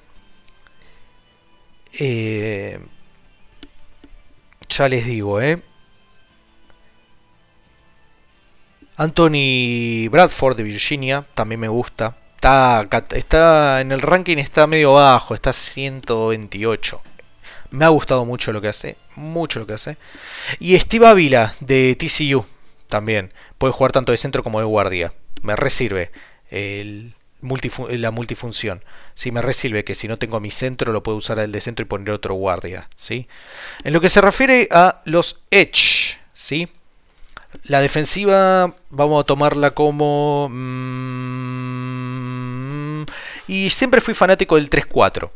[1.97, 2.77] Eh,
[4.67, 5.61] ya les digo, ¿eh?
[8.97, 12.15] Anthony Bradford de Virginia, también me gusta.
[12.35, 17.01] Está, está en el ranking, está medio bajo, está 128.
[17.71, 19.97] Me ha gustado mucho lo que hace, mucho lo que hace.
[20.59, 22.45] Y Steve Avila de TCU,
[22.87, 23.33] también.
[23.57, 25.13] Puede jugar tanto de centro como de guardia.
[25.41, 26.11] Me resirve
[26.49, 27.15] el
[27.89, 28.83] la multifunción.
[29.13, 31.83] Si me resirve que si no tengo mi centro lo puedo usar el de centro
[31.83, 32.89] y poner otro guardia.
[32.95, 33.27] ¿sí?
[33.83, 36.69] En lo que se refiere a los Edge, ¿sí?
[37.65, 40.49] La defensiva vamos a tomarla como...
[40.51, 41.83] Mm,
[43.47, 45.29] y siempre fui fanático del 3-4.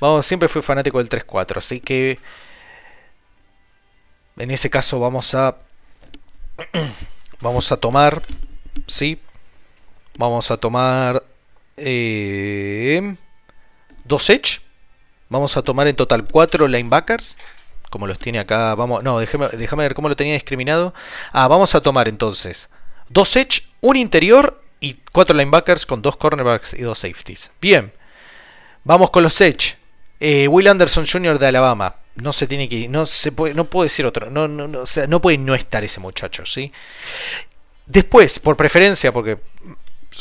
[0.00, 1.58] Vamos, siempre fui fanático del 3-4.
[1.58, 2.18] Así que...
[4.36, 5.56] En ese caso vamos a...
[7.40, 8.22] vamos a tomar...
[8.86, 9.20] ¿Sí?
[10.16, 11.22] Vamos a tomar...
[11.76, 13.16] Eh,
[14.04, 14.60] dos Edge.
[15.28, 17.38] Vamos a tomar en total 4 linebackers
[17.94, 18.74] como los tiene acá.
[18.74, 20.92] Vamos, no, déjame, déjame ver cómo lo tenía discriminado.
[21.32, 22.68] Ah, vamos a tomar entonces
[23.08, 27.52] dos edge, un interior y cuatro linebackers con dos cornerbacks y dos safeties.
[27.60, 27.92] Bien,
[28.82, 29.76] vamos con los edge.
[30.18, 31.38] Eh, Will Anderson Jr.
[31.38, 31.96] de Alabama.
[32.16, 35.06] No se tiene que no se puede, no puede decir otro, no, no, o sea,
[35.06, 36.72] no puede no estar ese muchacho, ¿sí?
[37.86, 39.38] Después, por preferencia, porque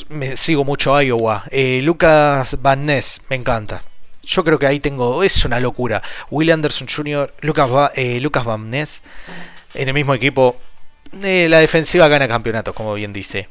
[0.09, 3.84] me sigo mucho a Iowa, eh, Lucas Van Ness, me encanta.
[4.24, 5.24] Yo creo que ahí tengo.
[5.24, 6.01] Es una locura.
[6.32, 10.59] Will Anderson Jr., Lucas, eh, Lucas Van en el mismo equipo.
[11.21, 13.49] Eh, la defensiva gana campeonatos, como bien dice.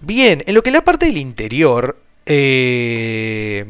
[0.00, 1.98] Bien, en lo que es la parte del interior.
[2.24, 3.66] Eh,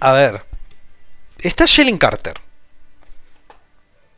[0.00, 0.42] a ver.
[1.38, 2.34] Está Shelling Carter.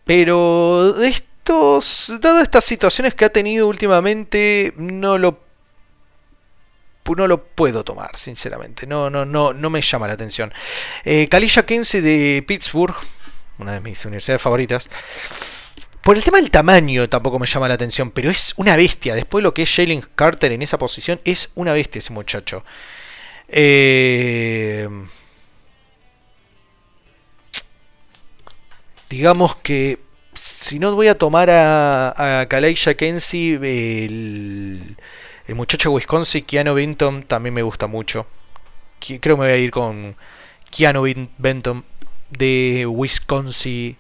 [0.05, 5.42] Pero estos, dadas estas situaciones que ha tenido últimamente, no lo
[7.05, 8.87] no lo puedo tomar, sinceramente.
[8.87, 10.53] No, no, no, no me llama la atención.
[11.05, 11.29] Eh,
[11.67, 12.95] Kinsey de Pittsburgh,
[13.59, 14.89] una de mis universidades favoritas.
[16.03, 19.15] Por el tema del tamaño tampoco me llama la atención, pero es una bestia.
[19.15, 22.65] Después lo que es Jalen Carter en esa posición, es una bestia ese muchacho.
[23.49, 24.89] Eh,
[29.09, 30.01] digamos que
[30.35, 34.97] si no voy a tomar a, a Kalisha Kinsey, el
[35.47, 38.27] el muchacho de Wisconsin, Keanu Benton, también me gusta mucho.
[39.01, 40.17] Creo que me voy a ir con
[40.71, 41.05] Keanu
[41.39, 41.85] Benton
[42.31, 43.97] de Wisconsin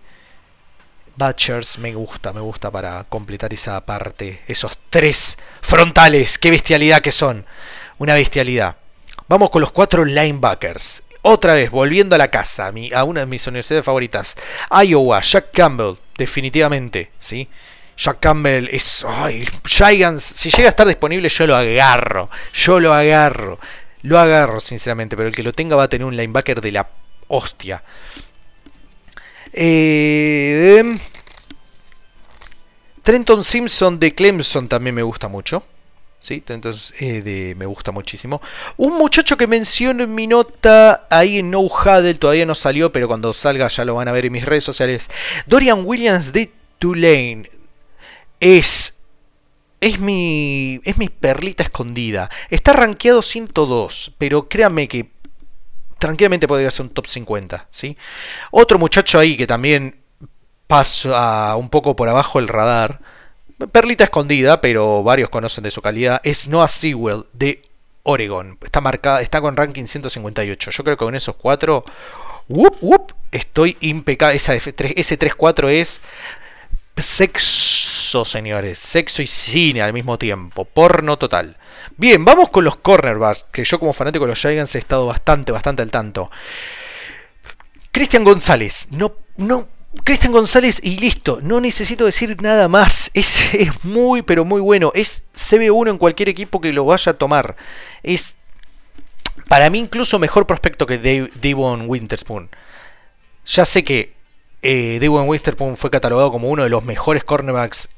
[1.16, 1.78] Butchers.
[1.78, 4.42] Me gusta, me gusta para completar esa parte.
[4.46, 6.38] Esos tres frontales.
[6.38, 7.44] Qué bestialidad que son.
[7.98, 8.76] Una bestialidad.
[9.28, 11.02] Vamos con los cuatro linebackers.
[11.22, 14.34] Otra vez, volviendo a la casa, a una de mis universidades favoritas.
[14.84, 17.48] Iowa, Jack Campbell, definitivamente, ¿sí?
[18.02, 19.06] Jack Campbell es.
[19.08, 22.28] Ay, Giants, si llega a estar disponible, yo lo agarro.
[22.52, 23.60] Yo lo agarro.
[24.02, 25.16] Lo agarro, sinceramente.
[25.16, 26.88] Pero el que lo tenga va a tener un linebacker de la
[27.28, 27.84] hostia.
[29.52, 30.98] Eh,
[33.04, 35.62] Trenton Simpson de Clemson también me gusta mucho.
[36.18, 36.42] ¿sí?
[36.48, 38.42] Entonces, eh, me gusta muchísimo.
[38.78, 43.06] Un muchacho que menciono en mi nota ahí en No Huddle, todavía no salió, pero
[43.06, 45.08] cuando salga ya lo van a ver en mis redes sociales.
[45.46, 46.50] Dorian Williams de
[46.80, 47.61] Tulane
[48.42, 48.98] es
[49.80, 52.30] es mi, es mi perlita escondida.
[52.50, 55.10] Está rankeado 102, pero créanme que
[55.98, 57.66] tranquilamente podría ser un top 50.
[57.70, 57.96] ¿sí?
[58.52, 59.96] Otro muchacho ahí que también
[60.68, 63.00] pasa un poco por abajo el radar,
[63.72, 67.62] perlita escondida, pero varios conocen de su calidad, es Noah Sewell de
[68.04, 68.58] Oregon.
[68.62, 70.70] Está, marcada, está con ranking 158.
[70.70, 71.84] Yo creo que con esos cuatro,
[73.32, 74.36] estoy impecable.
[74.36, 76.00] Esa, ese 3-4 es
[78.24, 78.78] señores.
[78.78, 80.64] Sexo y cine al mismo tiempo.
[80.64, 81.56] Porno total.
[81.96, 83.46] Bien, vamos con los cornerbacks.
[83.52, 86.30] Que yo, como fanático de los Giants, he estado bastante, bastante al tanto.
[87.90, 88.88] Cristian González.
[88.90, 89.68] No, no.
[90.04, 91.40] Cristian González y listo.
[91.42, 93.10] No necesito decir nada más.
[93.14, 94.92] Es, es muy, pero muy bueno.
[94.94, 97.56] Es CB1 en cualquier equipo que lo vaya a tomar.
[98.02, 98.36] Es
[99.48, 102.50] para mí incluso mejor prospecto que Devon Winterspoon.
[103.44, 104.14] ya sé que
[104.62, 105.40] eh, Dewey
[105.76, 107.88] fue catalogado como uno de los mejores cornerbacks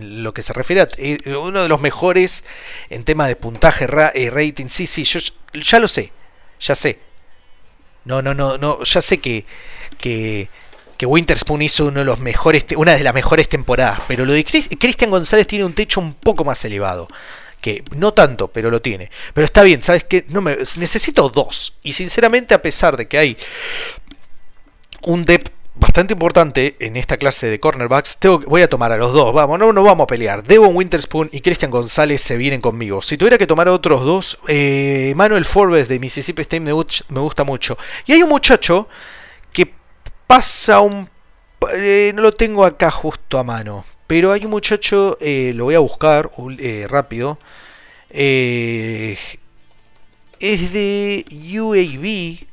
[0.00, 2.44] lo que se refiere a eh, uno de los mejores
[2.88, 4.68] en tema de puntaje, eh, rating.
[4.68, 5.20] Sí, sí, yo
[5.52, 6.12] ya lo sé,
[6.60, 6.98] ya sé.
[8.06, 9.44] No, no, no, no, ya sé que,
[9.98, 10.48] que,
[10.96, 14.44] que Winterspoon hizo uno de los mejores, una de las mejores temporadas, pero lo de
[14.44, 17.06] Cristian González tiene un techo un poco más elevado
[17.60, 19.10] que no tanto, pero lo tiene.
[19.34, 20.24] Pero está bien, ¿sabes qué?
[20.28, 21.76] No me, necesito dos.
[21.82, 23.36] Y sinceramente, a pesar de que hay
[25.02, 29.12] un depth bastante importante en esta clase de cornerbacks, tengo, voy a tomar a los
[29.12, 29.32] dos.
[29.32, 30.42] Vamos, no, no vamos a pelear.
[30.42, 33.00] Devon Winterspoon y Christian González se vienen conmigo.
[33.02, 37.44] Si tuviera que tomar a otros dos, eh, Manuel Forbes de Mississippi State me, gusta
[37.44, 37.78] mucho.
[38.06, 38.88] Y hay un muchacho
[39.52, 39.72] que
[40.26, 41.08] pasa un...
[41.74, 43.84] Eh, no lo tengo acá justo a mano.
[44.06, 46.30] Pero hay un muchacho, eh, lo voy a buscar
[46.88, 47.38] rápido.
[48.10, 49.28] es
[50.40, 51.24] de
[51.60, 52.47] UAB.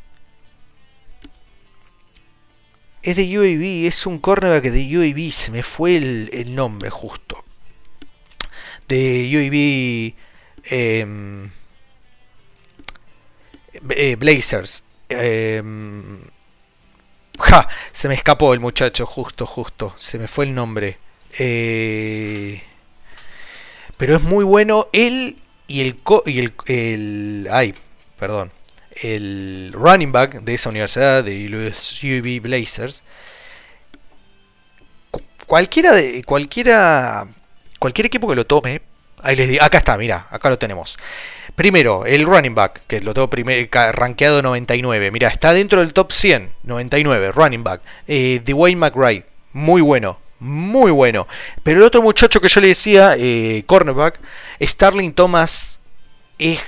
[3.06, 7.46] Es de UAB, es un cornerback de UAB, se me fue el, nombre justo.
[8.88, 10.16] De UAB
[10.72, 11.52] em,
[13.92, 14.86] eh, Blazers.
[15.08, 16.20] Em,
[17.38, 19.94] ja, se me escapó el muchacho, justo, justo.
[20.00, 20.98] Se me fue el nombre.
[21.38, 22.60] Eh,
[23.98, 26.00] pero es muy bueno él y el...
[26.26, 27.76] y el, el ay,
[28.18, 28.52] perdón
[29.02, 33.04] el running back de esa universidad, de los UB Blazers,
[35.46, 37.28] cualquiera de cualquiera
[37.80, 38.82] cualquier equipo que lo tome,
[39.22, 40.98] ahí les digo, acá está, mira, acá lo tenemos.
[41.56, 45.12] Primero, el running back, que lo tengo primero, rankeado 99.
[45.12, 47.82] Mira, está dentro del top 100, 99, running back.
[48.08, 51.28] Eh, Dwayne McBride, muy bueno, muy bueno.
[51.64, 54.20] Pero el otro muchacho que yo le decía, eh, cornerback,
[54.62, 55.80] Starling Thomas,
[56.38, 56.60] es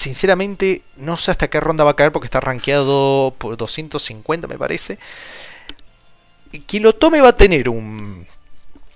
[0.00, 4.56] sinceramente no sé hasta qué ronda va a caer porque está rankeado por 250 me
[4.56, 4.98] parece.
[6.66, 8.26] Quien lo tome va a tener un,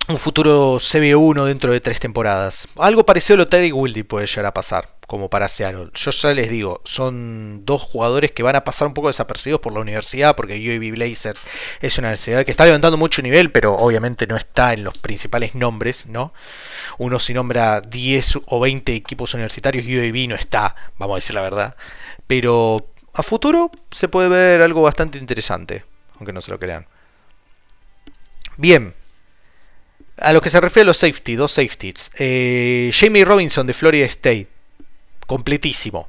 [0.07, 2.67] un futuro CB1 dentro de tres temporadas.
[2.75, 5.89] Algo parecido a lo Terry Wildy puede llegar a pasar, como para Seattle.
[5.95, 9.73] Yo ya les digo, son dos jugadores que van a pasar un poco desapercibidos por
[9.73, 11.45] la universidad, porque UAB Blazers
[11.81, 15.55] es una universidad que está levantando mucho nivel, pero obviamente no está en los principales
[15.55, 16.33] nombres, ¿no?
[16.99, 21.41] Uno si nombra 10 o 20 equipos universitarios, UAB no está, vamos a decir la
[21.41, 21.75] verdad.
[22.27, 25.83] Pero a futuro se puede ver algo bastante interesante,
[26.17, 26.85] aunque no se lo crean.
[28.57, 28.93] Bien,
[30.17, 32.11] a lo que se refiere a los safety, dos safeties.
[32.17, 34.47] Eh, Jamie Robinson de Florida State.
[35.27, 36.07] Completísimo.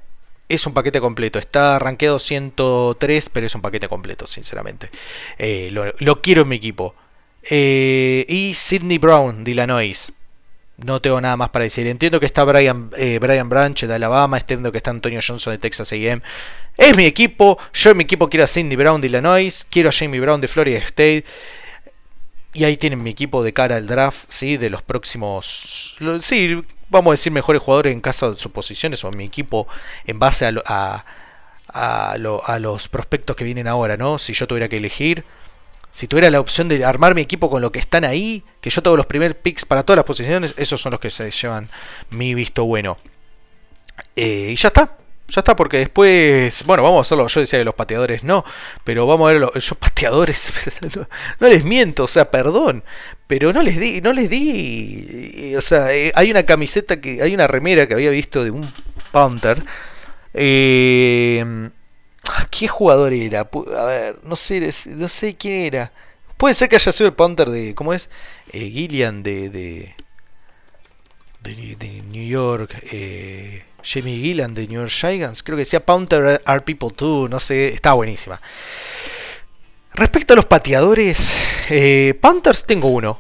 [0.49, 1.39] Es un paquete completo.
[1.39, 4.91] Está rankeado 103, pero es un paquete completo, sinceramente.
[5.39, 6.95] Eh, lo, quiero en mi equipo.
[7.43, 10.13] Eh, y Sidney Brown de Illinois.
[10.77, 11.87] No tengo nada más para decir.
[11.87, 14.37] Entiendo que está Brian, Brian Branch de Alabama.
[14.39, 16.23] Entiendo que está Antonio Johnson de Texas AM.
[16.77, 17.59] Es mi equipo.
[17.73, 19.67] Yo en mi equipo quiero a Sidney Brown de Illinois.
[19.71, 21.25] Quiero a Jamie Brown de Florida State.
[22.57, 24.57] Y ahí tienen mi equipo de cara al draft, ¿sí?
[24.57, 29.11] De los próximos, sí, vamos a decir mejores jugadores en caso de sus posiciones o
[29.11, 29.69] mi equipo
[30.07, 31.05] en base a,
[31.69, 34.19] a, los prospectos que vienen ahora, ¿no?
[34.19, 35.25] Si yo tuviera que elegir,
[35.91, 38.83] si tuviera la opción de armar mi equipo con lo que están ahí, que yo
[38.83, 41.69] tengo los primeros picks para todas las posiciones, esos son los que se llevan
[42.09, 42.97] mi visto bueno.
[44.15, 44.97] Eh, y ya está.
[45.29, 48.45] Ya está, porque después, bueno, vamos a hacerlo, yo decía que los pateadores no,
[48.85, 50.53] pero vamos a ver los, pateadores,
[51.41, 52.85] no, les miento, o sea, perdón,
[53.27, 57.35] pero no les di, no les di, o sea, eh, hay una camiseta que, hay
[57.35, 58.65] una remera que había visto de un
[59.11, 59.61] punter,
[60.33, 61.71] eh,
[62.51, 63.49] ¿qué jugador era?
[63.77, 65.93] A ver, no sé, no sé quién era,
[66.37, 68.09] puede ser que haya sido el punter de, ¿cómo es?
[68.53, 69.95] Eh, Gillian de, de,
[71.43, 76.61] de, New York, eh, Jamie Gillan de New York Giants, creo que decía Pounter Are
[76.63, 78.41] People Too, no sé, está buenísima.
[79.95, 81.35] Respecto a los pateadores,
[81.71, 83.19] eh, Panthers tengo uno.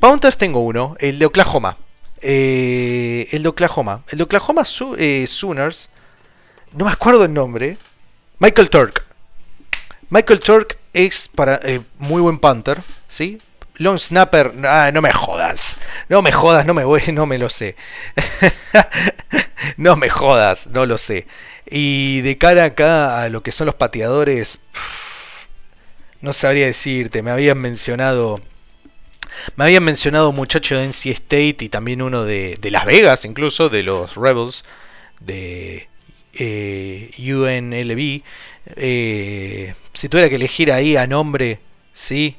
[0.00, 1.76] Panthers tengo uno, el de Oklahoma.
[2.22, 4.04] Eh, el de Oklahoma.
[4.08, 4.62] El de Oklahoma
[4.96, 5.90] eh, Sooners.
[6.72, 7.76] No me acuerdo el nombre.
[8.38, 9.04] Michael Turk.
[10.08, 11.60] Michael Turk es para
[11.98, 13.38] muy buen Panther, ¿sí?
[13.78, 15.78] Long Snapper, ah, no me jodas.
[16.08, 17.76] No me jodas, no me voy, no me lo sé.
[19.76, 21.26] no me jodas, no lo sé.
[21.70, 24.60] Y de cara acá a lo que son los pateadores,
[26.20, 28.40] no sabría decirte, me habían mencionado
[29.56, 33.68] me habían mencionado un muchacho de NC State y también uno de, Las Vegas, incluso,
[33.68, 34.64] de los Rebels,
[35.20, 35.88] de
[36.34, 38.22] eh, UNLV.
[38.76, 41.60] Eh, si tuviera que elegir ahí a nombre,
[41.92, 42.36] sí,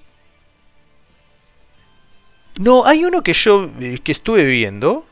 [2.60, 5.06] no, hay uno que yo eh, que estuve viendo.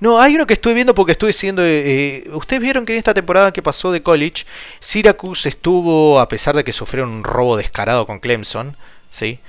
[0.00, 1.62] No, hay uno que estuve viendo porque estuve siguiendo.
[1.62, 4.44] eh, eh, Ustedes vieron que en esta temporada que pasó de college,
[4.80, 8.76] Syracuse estuvo, a pesar de que sufrieron un robo descarado con Clemson,
[9.10, 9.40] ¿sí?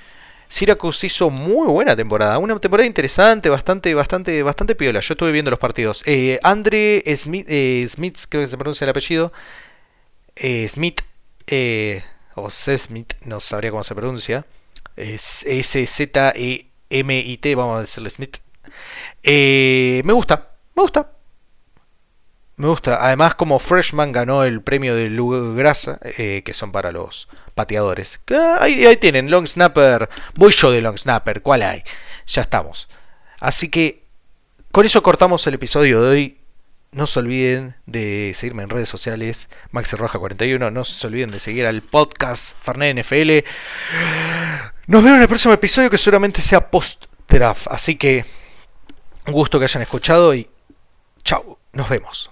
[0.49, 4.99] Syracuse hizo muy buena temporada, una temporada interesante, bastante, bastante, bastante piola.
[4.99, 6.03] Yo estuve viendo los partidos.
[6.05, 9.31] Eh, Andre Smith, eh, Smith, creo que se pronuncia el apellido.
[10.35, 11.01] eh, Smith,
[12.35, 14.45] o Seth Smith, no sabría cómo se pronuncia.
[14.95, 16.65] S-Z-E-M-I-T,
[17.55, 18.37] vamos a decirle Smith.
[19.23, 21.11] Eh, me gusta, me gusta.
[22.57, 23.03] Me gusta.
[23.03, 25.09] Además, como freshman ganó el premio de
[25.55, 28.19] Grasa, eh, que son para los pateadores.
[28.25, 30.09] Que Ahí, ahí tienen, long snapper.
[30.35, 31.83] Voy yo de long snapper, ¿cuál hay?
[32.27, 32.87] Ya estamos.
[33.39, 34.03] Así que
[34.71, 36.37] con eso cortamos el episodio de hoy.
[36.91, 40.71] No se olviden de seguirme en redes sociales, Maxi Roja 41.
[40.71, 43.47] No se olviden de seguir al podcast Fernet NFL.
[44.91, 47.67] Nos vemos en el próximo episodio que seguramente sea post-draft.
[47.69, 48.25] Así que
[49.25, 50.49] un gusto que hayan escuchado y
[51.23, 52.30] chao, nos vemos.